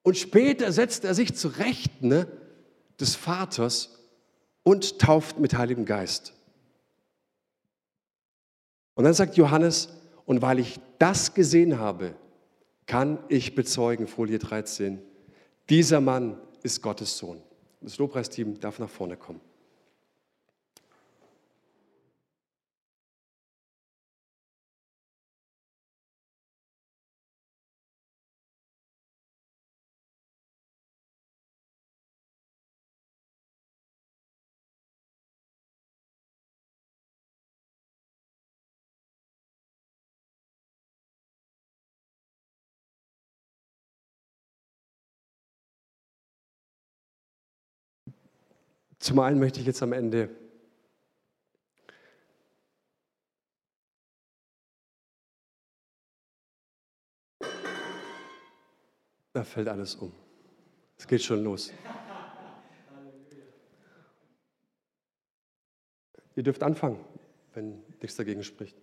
Und 0.01 0.17
später 0.17 0.71
setzt 0.71 1.03
er 1.05 1.13
sich 1.13 1.35
zu 1.35 1.49
Rechten 1.49 2.07
ne, 2.07 2.27
des 2.99 3.15
Vaters 3.15 3.99
und 4.63 4.99
tauft 4.99 5.39
mit 5.39 5.57
Heiligem 5.57 5.85
Geist. 5.85 6.33
Und 8.95 9.03
dann 9.05 9.13
sagt 9.13 9.37
Johannes, 9.37 9.89
und 10.25 10.41
weil 10.41 10.59
ich 10.59 10.79
das 10.97 11.33
gesehen 11.33 11.79
habe, 11.79 12.15
kann 12.85 13.19
ich 13.29 13.55
bezeugen, 13.55 14.07
Folie 14.07 14.39
13, 14.39 15.01
dieser 15.69 16.01
Mann 16.01 16.37
ist 16.63 16.81
Gottes 16.81 17.17
Sohn. 17.17 17.41
Das 17.81 17.97
Lobpreisteam 17.97 18.59
darf 18.59 18.79
nach 18.79 18.89
vorne 18.89 19.15
kommen. 19.15 19.41
Zum 48.99 49.19
einen 49.19 49.39
möchte 49.39 49.59
ich 49.59 49.65
jetzt 49.65 49.81
am 49.81 49.93
Ende 49.93 50.29
Da 59.39 59.43
fällt 59.45 59.69
alles 59.69 59.95
um. 59.95 60.11
Es 60.97 61.07
geht 61.07 61.23
schon 61.23 61.43
los. 61.45 61.71
Ihr 66.35 66.43
dürft 66.43 66.61
anfangen, 66.61 67.05
wenn 67.53 67.83
nichts 68.01 68.17
dagegen 68.17 68.43
spricht. 68.43 68.77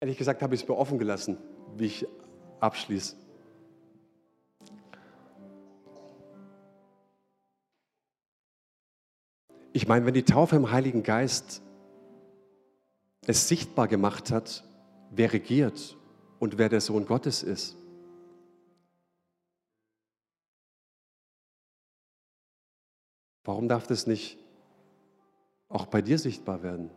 Ehrlich 0.00 0.18
gesagt 0.18 0.42
habe 0.42 0.56
ich 0.56 0.62
es 0.62 0.68
mir 0.68 0.76
offen 0.76 0.98
gelassen, 0.98 1.38
wie 1.76 1.86
ich 1.86 2.06
abschließe. 2.62 3.16
Ich 9.72 9.88
meine, 9.88 10.06
wenn 10.06 10.14
die 10.14 10.24
Taufe 10.24 10.56
im 10.56 10.70
Heiligen 10.70 11.02
Geist 11.02 11.62
es 13.26 13.48
sichtbar 13.48 13.88
gemacht 13.88 14.30
hat, 14.30 14.64
wer 15.10 15.32
regiert 15.32 15.96
und 16.38 16.58
wer 16.58 16.68
der 16.68 16.80
Sohn 16.80 17.06
Gottes 17.06 17.42
ist, 17.42 17.76
warum 23.44 23.68
darf 23.68 23.86
das 23.86 24.06
nicht 24.06 24.38
auch 25.68 25.86
bei 25.86 26.02
dir 26.02 26.18
sichtbar 26.18 26.62
werden? 26.62 26.90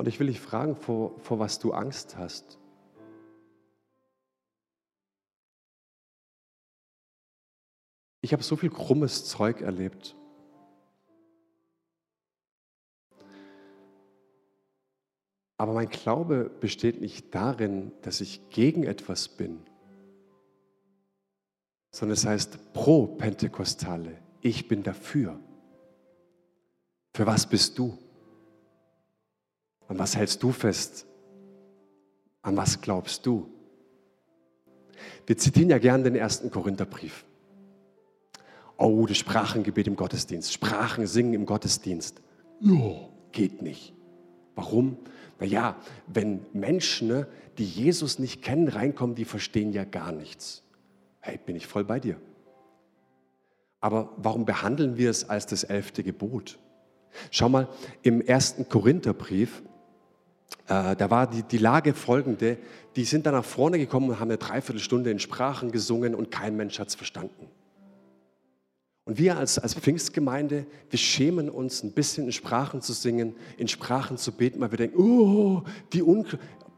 Und 0.00 0.08
ich 0.08 0.18
will 0.18 0.28
dich 0.28 0.40
fragen, 0.40 0.76
vor, 0.76 1.20
vor 1.20 1.38
was 1.40 1.58
du 1.58 1.74
Angst 1.74 2.16
hast. 2.16 2.58
Ich 8.22 8.32
habe 8.32 8.42
so 8.42 8.56
viel 8.56 8.70
krummes 8.70 9.26
Zeug 9.26 9.60
erlebt. 9.60 10.16
Aber 15.58 15.74
mein 15.74 15.90
Glaube 15.90 16.48
besteht 16.48 17.02
nicht 17.02 17.34
darin, 17.34 17.92
dass 18.00 18.22
ich 18.22 18.48
gegen 18.48 18.84
etwas 18.84 19.28
bin, 19.28 19.60
sondern 21.90 22.14
es 22.14 22.24
heißt 22.24 22.72
pro 22.72 23.06
Pentekostale. 23.06 24.16
Ich 24.40 24.66
bin 24.66 24.82
dafür. 24.82 25.38
Für 27.12 27.26
was 27.26 27.46
bist 27.46 27.78
du? 27.78 27.98
An 29.90 29.98
was 29.98 30.16
hältst 30.16 30.40
du 30.44 30.52
fest? 30.52 31.04
An 32.42 32.56
was 32.56 32.80
glaubst 32.80 33.26
du? 33.26 33.50
Wir 35.26 35.36
zitieren 35.36 35.68
ja 35.68 35.78
gern 35.78 36.04
den 36.04 36.14
ersten 36.14 36.52
Korintherbrief. 36.52 37.24
Oh, 38.76 39.04
das 39.06 39.18
Sprachengebet 39.18 39.88
im 39.88 39.96
Gottesdienst, 39.96 40.52
Sprachen 40.52 41.08
singen 41.08 41.34
im 41.34 41.44
Gottesdienst. 41.44 42.22
Ja, 42.60 43.08
geht 43.32 43.62
nicht. 43.62 43.92
Warum? 44.54 44.96
Naja, 45.40 45.74
wenn 46.06 46.46
Menschen, 46.52 47.08
ne, 47.08 47.26
die 47.58 47.64
Jesus 47.64 48.20
nicht 48.20 48.42
kennen, 48.42 48.68
reinkommen, 48.68 49.16
die 49.16 49.24
verstehen 49.24 49.72
ja 49.72 49.82
gar 49.82 50.12
nichts. 50.12 50.62
Hey, 51.18 51.40
bin 51.44 51.56
ich 51.56 51.66
voll 51.66 51.82
bei 51.82 51.98
dir. 51.98 52.16
Aber 53.80 54.12
warum 54.18 54.44
behandeln 54.44 54.96
wir 54.96 55.10
es 55.10 55.28
als 55.28 55.46
das 55.46 55.64
elfte 55.64 56.04
Gebot? 56.04 56.60
Schau 57.32 57.48
mal, 57.48 57.68
im 58.02 58.20
ersten 58.20 58.68
Korintherbrief, 58.68 59.64
äh, 60.70 60.94
da 60.94 61.10
war 61.10 61.26
die, 61.26 61.42
die 61.42 61.58
Lage 61.58 61.94
folgende, 61.94 62.56
die 62.94 63.02
sind 63.04 63.26
dann 63.26 63.34
nach 63.34 63.44
vorne 63.44 63.76
gekommen 63.76 64.08
und 64.08 64.20
haben 64.20 64.28
eine 64.28 64.38
Dreiviertelstunde 64.38 65.10
in 65.10 65.18
Sprachen 65.18 65.72
gesungen 65.72 66.14
und 66.14 66.30
kein 66.30 66.56
Mensch 66.56 66.78
hat 66.78 66.88
es 66.88 66.94
verstanden. 66.94 67.48
Und 69.04 69.18
wir 69.18 69.36
als, 69.36 69.58
als 69.58 69.74
Pfingstgemeinde, 69.74 70.66
wir 70.88 70.98
schämen 70.98 71.50
uns 71.50 71.82
ein 71.82 71.90
bisschen 71.90 72.26
in 72.26 72.32
Sprachen 72.32 72.82
zu 72.82 72.92
singen, 72.92 73.34
in 73.58 73.66
Sprachen 73.66 74.16
zu 74.16 74.30
beten, 74.30 74.60
weil 74.60 74.70
wir 74.70 74.78
denken, 74.78 74.96
oh, 74.96 75.64
die 75.92 76.04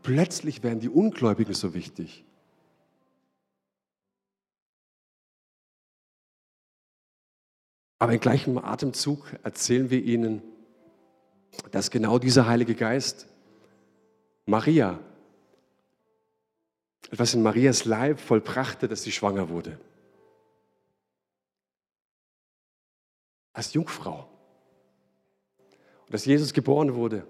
plötzlich 0.03 0.63
werden 0.63 0.81
die 0.81 0.89
Ungläubigen 0.89 1.53
so 1.53 1.75
wichtig. 1.75 2.25
Aber 7.99 8.15
im 8.15 8.21
gleichen 8.21 8.57
Atemzug 8.57 9.27
erzählen 9.43 9.91
wir 9.91 10.03
ihnen, 10.03 10.43
dass 11.71 11.91
genau 11.91 12.19
dieser 12.19 12.47
Heilige 12.47 12.75
Geist 12.75 13.29
Maria 14.47 14.99
etwas 17.11 17.35
in 17.35 17.43
Marias 17.43 17.85
Leib 17.85 18.21
vollbrachte, 18.21 18.89
dass 18.89 19.03
sie 19.03 19.13
schwanger 19.13 19.49
wurde. 19.51 19.79
als 23.53 23.73
Jungfrau. 23.73 24.29
Und 26.07 26.15
dass 26.15 26.25
Jesus 26.25 26.53
geboren 26.53 26.95
wurde 26.95 27.27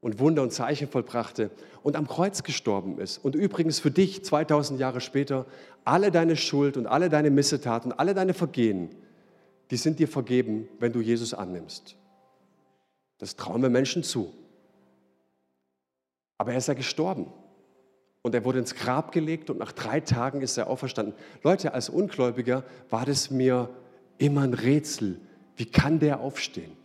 und 0.00 0.18
Wunder 0.18 0.42
und 0.42 0.52
Zeichen 0.52 0.88
vollbrachte 0.88 1.50
und 1.82 1.96
am 1.96 2.06
Kreuz 2.06 2.42
gestorben 2.42 2.98
ist. 2.98 3.18
Und 3.18 3.34
übrigens 3.34 3.78
für 3.78 3.90
dich 3.90 4.24
2000 4.24 4.78
Jahre 4.78 5.00
später, 5.00 5.46
alle 5.84 6.10
deine 6.10 6.36
Schuld 6.36 6.76
und 6.76 6.86
alle 6.86 7.08
deine 7.08 7.30
Missetaten, 7.30 7.92
alle 7.92 8.14
deine 8.14 8.34
Vergehen, 8.34 8.90
die 9.70 9.76
sind 9.76 9.98
dir 9.98 10.08
vergeben, 10.08 10.68
wenn 10.78 10.92
du 10.92 11.00
Jesus 11.00 11.34
annimmst. 11.34 11.96
Das 13.18 13.36
trauen 13.36 13.62
wir 13.62 13.70
Menschen 13.70 14.02
zu. 14.02 14.32
Aber 16.38 16.52
er 16.52 16.58
ist 16.58 16.68
ja 16.68 16.74
gestorben. 16.74 17.32
Und 18.22 18.34
er 18.34 18.44
wurde 18.44 18.58
ins 18.58 18.74
Grab 18.74 19.12
gelegt 19.12 19.50
und 19.50 19.58
nach 19.58 19.72
drei 19.72 20.00
Tagen 20.00 20.40
ist 20.42 20.56
er 20.56 20.68
auferstanden. 20.68 21.14
Leute, 21.42 21.74
als 21.74 21.88
Ungläubiger 21.88 22.64
war 22.90 23.06
das 23.06 23.30
mir 23.30 23.70
immer 24.18 24.42
ein 24.42 24.54
Rätsel. 24.54 25.20
Wie 25.54 25.66
kann 25.66 26.00
der 26.00 26.20
aufstehen? 26.20 26.76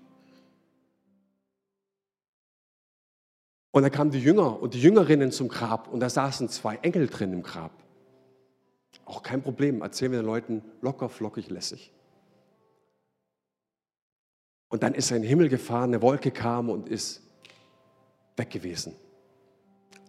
Und 3.72 3.84
dann 3.84 3.92
kamen 3.92 4.12
die 4.12 4.20
Jünger 4.20 4.62
und 4.62 4.74
die 4.74 4.82
Jüngerinnen 4.82 5.32
zum 5.32 5.48
Grab 5.48 5.88
und 5.88 6.02
da 6.02 6.10
saßen 6.10 6.50
zwei 6.50 6.76
Engel 6.76 7.08
drin 7.08 7.34
im 7.34 7.42
Grab. 7.42 7.72
Auch 9.06 9.24
kein 9.24 9.42
Problem, 9.42 9.82
erzählen 9.82 10.12
wir 10.12 10.20
den 10.20 10.26
Leuten 10.26 10.62
locker, 10.82 11.10
flockig, 11.10 11.50
lässig. 11.50 11.92
Und 14.70 14.84
dann 14.84 14.94
ist 14.94 15.12
er 15.12 15.18
in 15.18 15.24
den 15.24 15.30
Himmel 15.30 15.50
gefahren, 15.50 15.90
eine 15.90 16.02
Wolke 16.02 16.32
kam 16.32 16.70
und 16.70 16.88
ist 16.88 17.22
weg 18.38 18.50
gewesen. 18.50 18.94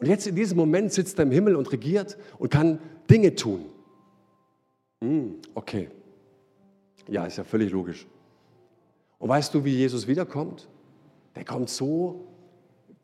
Und 0.03 0.09
jetzt 0.09 0.27
in 0.27 0.35
diesem 0.35 0.59
Moment 0.59 0.93
sitzt 0.93 1.17
er 1.21 1.23
im 1.23 1.31
Himmel 1.31 1.55
und 1.55 1.71
regiert 1.71 2.19
und 2.37 2.51
kann 2.51 2.81
Dinge 3.09 3.37
tun. 3.37 3.67
Hm, 5.01 5.37
okay. 5.55 5.91
Ja, 7.07 7.25
ist 7.25 7.39
ja 7.39 7.45
völlig 7.45 7.71
logisch. 7.71 8.05
Und 9.21 9.29
weißt 9.29 9.55
du, 9.55 9.65
wie 9.65 9.77
Jesus 9.77 10.09
wiederkommt? 10.09 10.69
Der 11.37 11.45
kommt 11.45 11.71
so, 11.71 12.27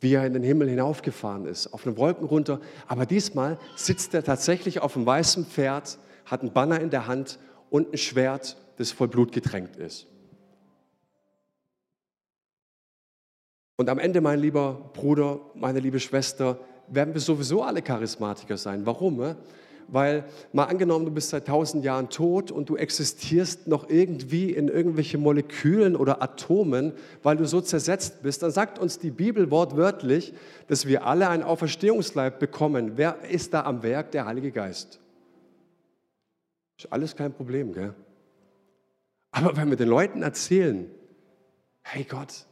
wie 0.00 0.14
er 0.14 0.26
in 0.26 0.32
den 0.32 0.42
Himmel 0.42 0.68
hinaufgefahren 0.68 1.46
ist, 1.46 1.68
auf 1.68 1.84
den 1.84 1.96
Wolken 1.96 2.26
runter. 2.26 2.60
Aber 2.88 3.06
diesmal 3.06 3.60
sitzt 3.76 4.12
er 4.14 4.24
tatsächlich 4.24 4.80
auf 4.80 4.96
einem 4.96 5.06
weißen 5.06 5.46
Pferd, 5.46 6.00
hat 6.24 6.40
einen 6.40 6.52
Banner 6.52 6.80
in 6.80 6.90
der 6.90 7.06
Hand 7.06 7.38
und 7.70 7.92
ein 7.92 7.98
Schwert, 7.98 8.56
das 8.78 8.90
voll 8.90 9.06
Blut 9.06 9.30
getränkt 9.30 9.76
ist. 9.76 10.08
Und 13.76 13.88
am 13.88 14.00
Ende, 14.00 14.20
mein 14.20 14.40
lieber 14.40 14.90
Bruder, 14.94 15.38
meine 15.54 15.78
liebe 15.78 16.00
Schwester, 16.00 16.58
werden 16.90 17.14
wir 17.14 17.20
sowieso 17.20 17.62
alle 17.62 17.82
Charismatiker 17.82 18.56
sein. 18.56 18.84
Warum? 18.84 19.36
weil 19.88 20.24
mal 20.52 20.64
angenommen, 20.64 21.06
du 21.06 21.10
bist 21.10 21.30
seit 21.30 21.46
tausend 21.46 21.82
Jahren 21.82 22.10
tot 22.10 22.50
und 22.50 22.68
du 22.68 22.76
existierst 22.76 23.66
noch 23.66 23.88
irgendwie 23.88 24.52
in 24.52 24.68
irgendwelche 24.68 25.18
Molekülen 25.18 25.96
oder 25.96 26.22
Atomen, 26.22 26.92
weil 27.22 27.36
du 27.36 27.46
so 27.46 27.60
zersetzt 27.60 28.22
bist, 28.22 28.42
dann 28.42 28.50
sagt 28.50 28.78
uns 28.78 28.98
die 28.98 29.10
Bibel 29.10 29.50
wortwörtlich, 29.50 30.34
dass 30.68 30.86
wir 30.86 31.06
alle 31.06 31.28
einen 31.28 31.42
Auferstehungsleib 31.42 32.38
bekommen. 32.38 32.92
Wer 32.96 33.24
ist 33.30 33.54
da 33.54 33.64
am 33.64 33.82
Werk? 33.82 34.12
Der 34.12 34.26
Heilige 34.26 34.52
Geist. 34.52 35.00
Ist 36.78 36.92
alles 36.92 37.16
kein 37.16 37.32
Problem, 37.32 37.72
gell? 37.72 37.94
Aber 39.30 39.56
wenn 39.56 39.70
wir 39.70 39.76
den 39.76 39.88
Leuten 39.88 40.22
erzählen, 40.22 40.90
hey 41.82 42.04
Gott, 42.04 42.46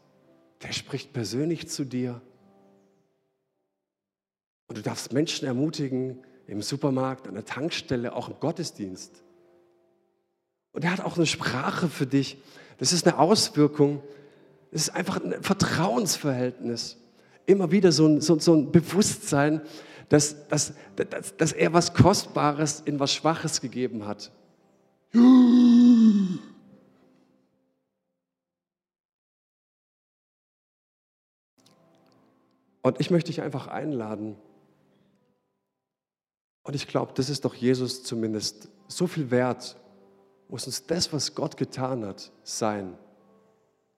der 0.62 0.72
spricht 0.72 1.12
persönlich 1.12 1.68
zu 1.68 1.84
dir 1.84 2.20
und 4.68 4.78
du 4.78 4.82
darfst 4.82 5.12
Menschen 5.12 5.46
ermutigen, 5.46 6.18
im 6.46 6.62
Supermarkt, 6.62 7.26
an 7.26 7.34
der 7.34 7.44
Tankstelle, 7.44 8.14
auch 8.14 8.28
im 8.28 8.38
Gottesdienst. 8.38 9.22
Und 10.72 10.84
er 10.84 10.92
hat 10.92 11.00
auch 11.00 11.16
eine 11.16 11.26
Sprache 11.26 11.88
für 11.88 12.06
dich. 12.06 12.38
Das 12.78 12.92
ist 12.92 13.06
eine 13.06 13.18
Auswirkung. 13.18 14.02
Das 14.70 14.82
ist 14.82 14.90
einfach 14.90 15.22
ein 15.22 15.42
Vertrauensverhältnis. 15.42 16.98
Immer 17.46 17.70
wieder 17.70 17.92
so 17.92 18.06
ein, 18.06 18.20
so, 18.20 18.38
so 18.38 18.54
ein 18.54 18.70
Bewusstsein, 18.70 19.62
dass, 20.08 20.46
dass, 20.48 20.74
dass, 20.94 21.36
dass 21.36 21.52
er 21.52 21.72
was 21.72 21.94
Kostbares 21.94 22.82
in 22.84 23.00
was 23.00 23.12
Schwaches 23.12 23.60
gegeben 23.60 24.06
hat. 24.06 24.30
Und 32.82 33.00
ich 33.00 33.10
möchte 33.10 33.28
dich 33.28 33.42
einfach 33.42 33.66
einladen, 33.66 34.36
und 36.66 36.74
ich 36.74 36.88
glaube, 36.88 37.12
das 37.14 37.28
ist 37.28 37.44
doch 37.44 37.54
Jesus 37.54 38.02
zumindest 38.02 38.68
so 38.88 39.06
viel 39.06 39.30
wert, 39.30 39.76
muss 40.48 40.66
uns 40.66 40.84
das, 40.84 41.12
was 41.12 41.34
Gott 41.36 41.56
getan 41.56 42.04
hat, 42.04 42.32
sein, 42.42 42.98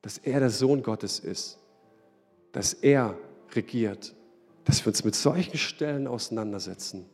dass 0.02 0.18
er 0.18 0.40
der 0.40 0.50
Sohn 0.50 0.82
Gottes 0.82 1.18
ist, 1.18 1.58
dass 2.52 2.74
er 2.74 3.16
regiert, 3.52 4.14
dass 4.64 4.84
wir 4.84 4.88
uns 4.88 5.02
mit 5.02 5.14
solchen 5.14 5.56
Stellen 5.56 6.06
auseinandersetzen. 6.06 7.06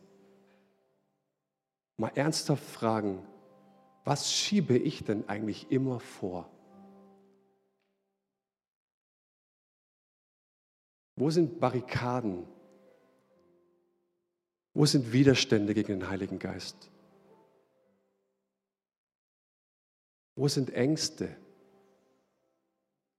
Mal 1.95 2.11
ernsthaft 2.15 2.65
fragen, 2.65 3.25
was 4.03 4.33
schiebe 4.33 4.77
ich 4.77 5.05
denn 5.05 5.27
eigentlich 5.29 5.71
immer 5.71 6.01
vor? 6.01 6.49
Wo 11.15 11.29
sind 11.29 11.61
Barrikaden? 11.61 12.45
Wo 14.75 14.85
sind 14.85 15.13
Widerstände 15.13 15.73
gegen 15.73 15.99
den 15.99 16.09
Heiligen 16.09 16.37
Geist? 16.37 16.75
Wo 20.35 20.49
sind 20.49 20.73
Ängste? 20.73 21.33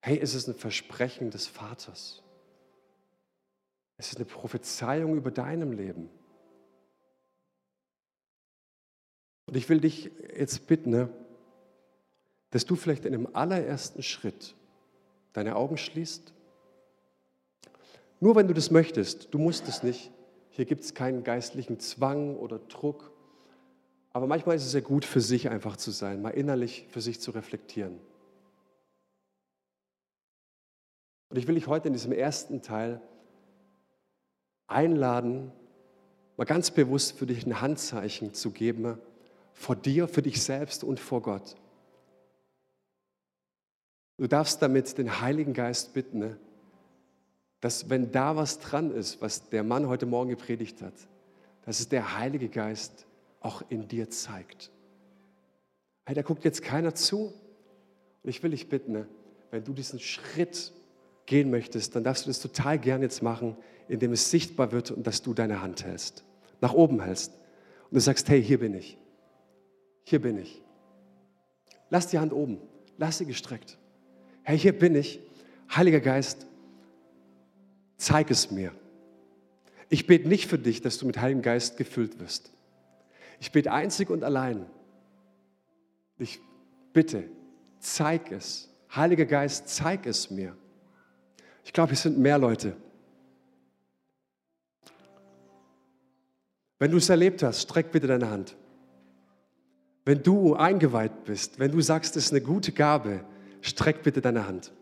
Hey, 0.03 0.21
es 0.21 0.35
ist 0.35 0.49
ein 0.49 0.55
Versprechen 0.55 1.31
des 1.31 1.47
Vaters. 1.47 2.23
Es 3.97 4.09
ist 4.09 4.17
eine 4.17 4.27
Prophezeiung 4.27 5.17
über 5.17 5.31
deinem 5.31 5.73
Leben. 5.73 6.11
Und 9.47 9.57
ich 9.57 9.67
will 9.71 9.81
dich 9.81 10.11
jetzt 10.37 10.67
bitten, 10.67 10.91
ne, 10.91 11.09
dass 12.51 12.67
du 12.67 12.77
vielleicht 12.77 13.07
in 13.07 13.13
dem 13.13 13.35
allerersten 13.35 14.03
Schritt 14.03 14.55
deine 15.33 15.57
Augen 15.57 15.79
schließt. 15.79 16.35
Nur 18.21 18.37
wenn 18.37 18.47
du 18.47 18.53
das 18.53 18.71
möchtest, 18.71 19.33
du 19.33 19.39
musst 19.39 19.67
es 19.69 19.83
nicht. 19.83 20.11
Hier 20.57 20.65
gibt 20.65 20.85
es 20.85 20.95
keinen 20.95 21.23
geistlichen 21.23 21.81
Zwang 21.81 22.35
oder 22.35 22.59
Druck. 22.59 23.13
Aber 24.15 24.27
manchmal 24.27 24.57
ist 24.57 24.65
es 24.65 24.71
sehr 24.71 24.81
gut, 24.81 25.05
für 25.05 25.21
sich 25.21 25.51
einfach 25.51 25.77
zu 25.77 25.91
sein, 25.91 26.23
mal 26.23 26.31
innerlich 26.31 26.87
für 26.89 27.03
sich 27.03 27.21
zu 27.21 27.33
reflektieren. 27.33 27.99
Und 31.29 31.37
ich 31.37 31.47
will 31.47 31.57
dich 31.57 31.67
heute 31.67 31.89
in 31.89 31.93
diesem 31.93 32.13
ersten 32.13 32.63
Teil 32.63 33.03
einladen, 34.67 35.53
mal 36.39 36.45
ganz 36.45 36.71
bewusst 36.71 37.19
für 37.19 37.27
dich 37.27 37.45
ein 37.45 37.61
Handzeichen 37.61 38.33
zu 38.33 38.51
geben, 38.51 38.99
vor 39.53 39.77
dir, 39.77 40.09
für 40.09 40.23
dich 40.23 40.43
selbst 40.43 40.85
und 40.85 40.99
vor 40.99 41.21
Gott. 41.21 41.55
Du 44.17 44.27
darfst 44.27 44.63
damit 44.63 44.97
den 44.97 45.21
Heiligen 45.21 45.53
Geist 45.53 45.93
bitten, 45.93 46.39
dass 47.61 47.89
wenn 47.91 48.13
da 48.13 48.37
was 48.37 48.59
dran 48.59 48.91
ist, 48.91 49.21
was 49.21 49.49
der 49.49 49.63
Mann 49.63 49.89
heute 49.89 50.07
Morgen 50.07 50.31
gepredigt 50.31 50.83
hat, 50.83 50.95
dass 51.65 51.81
es 51.81 51.89
der 51.89 52.19
Heilige 52.19 52.49
Geist 52.49 53.07
auch 53.41 53.63
in 53.69 53.89
dir 53.89 54.11
zeigt. 54.11 54.71
Hey, 56.05 56.15
da 56.15 56.23
guckt 56.23 56.45
jetzt 56.45 56.63
keiner 56.63 56.95
zu. 56.95 57.33
Und 58.23 58.31
ich 58.31 58.43
will 58.43 58.51
dich 58.51 58.69
bitten, 58.69 58.93
ne, 58.93 59.09
wenn 59.51 59.65
du 59.65 59.73
diesen 59.73 59.99
Schritt 59.99 60.73
gehen 61.27 61.51
möchtest, 61.51 61.97
dann 61.97 62.05
darfst 62.05 62.25
du 62.25 62.31
das 62.31 62.41
total 62.41 62.79
gern 62.79 63.03
jetzt 63.03 63.23
machen, 63.23 63.57
indem 63.89 64.13
es 64.13 64.31
sichtbar 64.31 64.73
wird 64.73 64.91
und 64.91 65.07
dass 65.07 65.23
du 65.23 65.35
deine 65.35 65.63
Hand 65.63 65.85
hältst, 65.85 66.25
nach 66.61 66.73
oben 66.73 67.01
hältst. 67.01 67.33
Und 67.91 67.95
du 67.95 68.01
sagst, 68.01 68.29
hey, 68.29 68.43
hier 68.43 68.59
bin 68.59 68.75
ich. 68.75 68.99
Hier 70.05 70.21
bin 70.21 70.39
ich. 70.39 70.63
Lass 71.91 72.09
die 72.09 72.19
Hand 72.19 72.33
oben, 72.33 72.59
lass 72.99 73.19
sie 73.19 73.27
gestreckt. 73.27 73.79
Hey, 74.43 74.59
hier 74.59 74.77
bin 74.77 74.95
ich. 74.95 75.21
Heiliger 75.75 76.01
Geist, 76.01 76.47
zeig 77.97 78.31
es 78.31 78.51
mir. 78.51 78.73
Ich 79.89 80.07
bete 80.07 80.29
nicht 80.29 80.47
für 80.49 80.59
dich, 80.59 80.81
dass 80.81 80.99
du 80.99 81.07
mit 81.07 81.21
Heiligem 81.21 81.43
Geist 81.43 81.77
gefüllt 81.77 82.19
wirst. 82.19 82.51
Ich 83.41 83.53
bete 83.53 83.73
einzig 83.73 84.11
und 84.11 84.25
allein. 84.25 84.67
Ich 86.19 86.41
bitte, 86.93 87.25
zeig 87.79 88.33
es. 88.33 88.69
Heiliger 88.95 89.27
Geist, 89.27 89.69
zeig 89.69 90.07
es 90.07 90.31
mir. 90.31 90.57
Ich 91.65 91.73
glaube, 91.73 91.93
es 91.93 92.03
sind 92.03 92.19
mehr 92.19 92.39
Leute. 92.39 92.77
Wenn 96.79 96.91
du 96.91 96.99
es 96.99 97.09
erlebt 97.09 97.43
hast, 97.43 97.63
streck 97.63 97.91
bitte 97.91 98.07
deine 98.07 98.31
Hand. 98.31 98.57
Wenn 100.05 100.23
du 100.23 100.55
eingeweiht 100.55 101.25
bist, 101.25 101.59
wenn 101.59 101.73
du 101.73 101.81
sagst, 101.81 102.17
es 102.17 102.27
ist 102.27 102.33
eine 102.33 102.43
gute 102.43 102.73
Gabe, 102.73 103.25
streck 103.61 104.03
bitte 104.03 104.21
deine 104.21 104.47
Hand. 104.47 104.73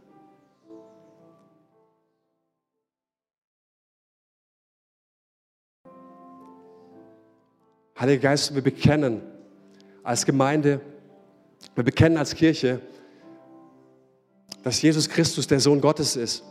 Heiliger 7.98 8.22
Geist, 8.22 8.54
wir 8.54 8.62
bekennen 8.62 9.22
als 10.02 10.26
Gemeinde, 10.26 10.80
wir 11.74 11.84
bekennen 11.84 12.18
als 12.18 12.34
Kirche, 12.34 12.80
dass 14.62 14.82
Jesus 14.82 15.08
Christus 15.08 15.46
der 15.46 15.60
Sohn 15.60 15.80
Gottes 15.80 16.16
ist 16.16 16.42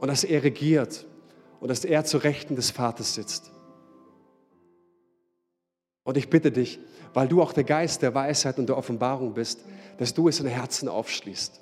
und 0.00 0.08
dass 0.08 0.24
er 0.24 0.42
regiert 0.42 1.06
und 1.60 1.68
dass 1.68 1.84
er 1.84 2.04
zu 2.04 2.18
Rechten 2.18 2.56
des 2.56 2.70
Vaters 2.70 3.14
sitzt. 3.14 3.52
Und 6.04 6.16
ich 6.16 6.30
bitte 6.30 6.50
dich, 6.50 6.80
weil 7.12 7.28
du 7.28 7.42
auch 7.42 7.52
der 7.52 7.64
Geist 7.64 8.02
der 8.02 8.14
Weisheit 8.14 8.58
und 8.58 8.68
der 8.68 8.76
Offenbarung 8.76 9.34
bist, 9.34 9.64
dass 9.98 10.14
du 10.14 10.28
es 10.28 10.40
in 10.40 10.46
Herzen 10.46 10.88
aufschließt. 10.88 11.60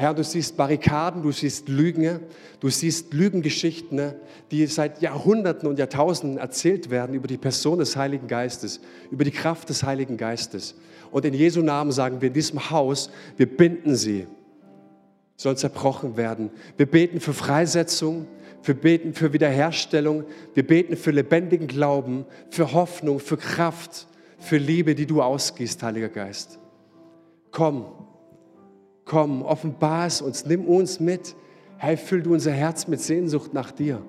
Herr, 0.00 0.14
du 0.14 0.22
siehst 0.22 0.56
Barrikaden, 0.56 1.24
du 1.24 1.32
siehst 1.32 1.68
Lügen, 1.68 2.20
du 2.60 2.68
siehst 2.68 3.12
Lügengeschichten, 3.12 4.12
die 4.52 4.64
seit 4.66 5.02
Jahrhunderten 5.02 5.68
und 5.68 5.76
Jahrtausenden 5.76 6.38
erzählt 6.38 6.88
werden 6.88 7.16
über 7.16 7.26
die 7.26 7.36
Person 7.36 7.80
des 7.80 7.96
Heiligen 7.96 8.28
Geistes, 8.28 8.78
über 9.10 9.24
die 9.24 9.32
Kraft 9.32 9.68
des 9.70 9.82
Heiligen 9.82 10.16
Geistes. 10.16 10.76
Und 11.10 11.24
in 11.24 11.34
Jesu 11.34 11.62
Namen 11.62 11.90
sagen 11.90 12.20
wir 12.20 12.28
in 12.28 12.34
diesem 12.34 12.70
Haus, 12.70 13.10
wir 13.36 13.46
binden 13.46 13.96
sie 13.96 14.28
soll 15.34 15.56
zerbrochen 15.56 16.16
werden. 16.16 16.50
Wir 16.76 16.86
beten 16.86 17.18
für 17.18 17.32
Freisetzung, 17.32 18.28
wir 18.62 18.74
beten 18.74 19.14
für 19.14 19.32
Wiederherstellung, 19.32 20.22
wir 20.54 20.64
beten 20.64 20.96
für 20.96 21.10
lebendigen 21.10 21.66
Glauben, 21.66 22.24
für 22.50 22.72
Hoffnung, 22.72 23.18
für 23.18 23.36
Kraft, 23.36 24.06
für 24.38 24.58
Liebe, 24.58 24.94
die 24.94 25.06
du 25.06 25.22
ausgießt, 25.22 25.82
Heiliger 25.82 26.08
Geist. 26.08 26.60
Komm, 27.50 27.86
komm, 29.08 29.42
offenbar 29.42 30.06
es 30.06 30.22
uns, 30.22 30.44
nimm 30.44 30.64
uns 30.66 31.00
mit. 31.00 31.34
Hey, 31.78 31.96
füll 31.96 32.22
du 32.22 32.34
unser 32.34 32.52
Herz 32.52 32.86
mit 32.86 33.00
Sehnsucht 33.00 33.52
nach 33.52 33.72
dir. 33.72 34.02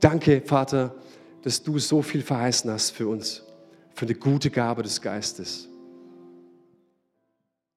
Danke, 0.00 0.42
Vater, 0.44 0.94
dass 1.42 1.62
du 1.62 1.78
so 1.78 2.02
viel 2.02 2.22
verheißen 2.22 2.70
hast 2.70 2.90
für 2.90 3.08
uns, 3.08 3.44
für 3.94 4.04
eine 4.04 4.14
gute 4.14 4.50
Gabe 4.50 4.82
des 4.82 5.00
Geistes. 5.00 5.68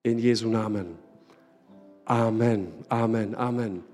In 0.03 0.17
Jesu 0.17 0.49
Namen. 0.49 0.97
Amen, 2.05 2.67
Amen, 2.89 3.35
Amen. 3.35 3.90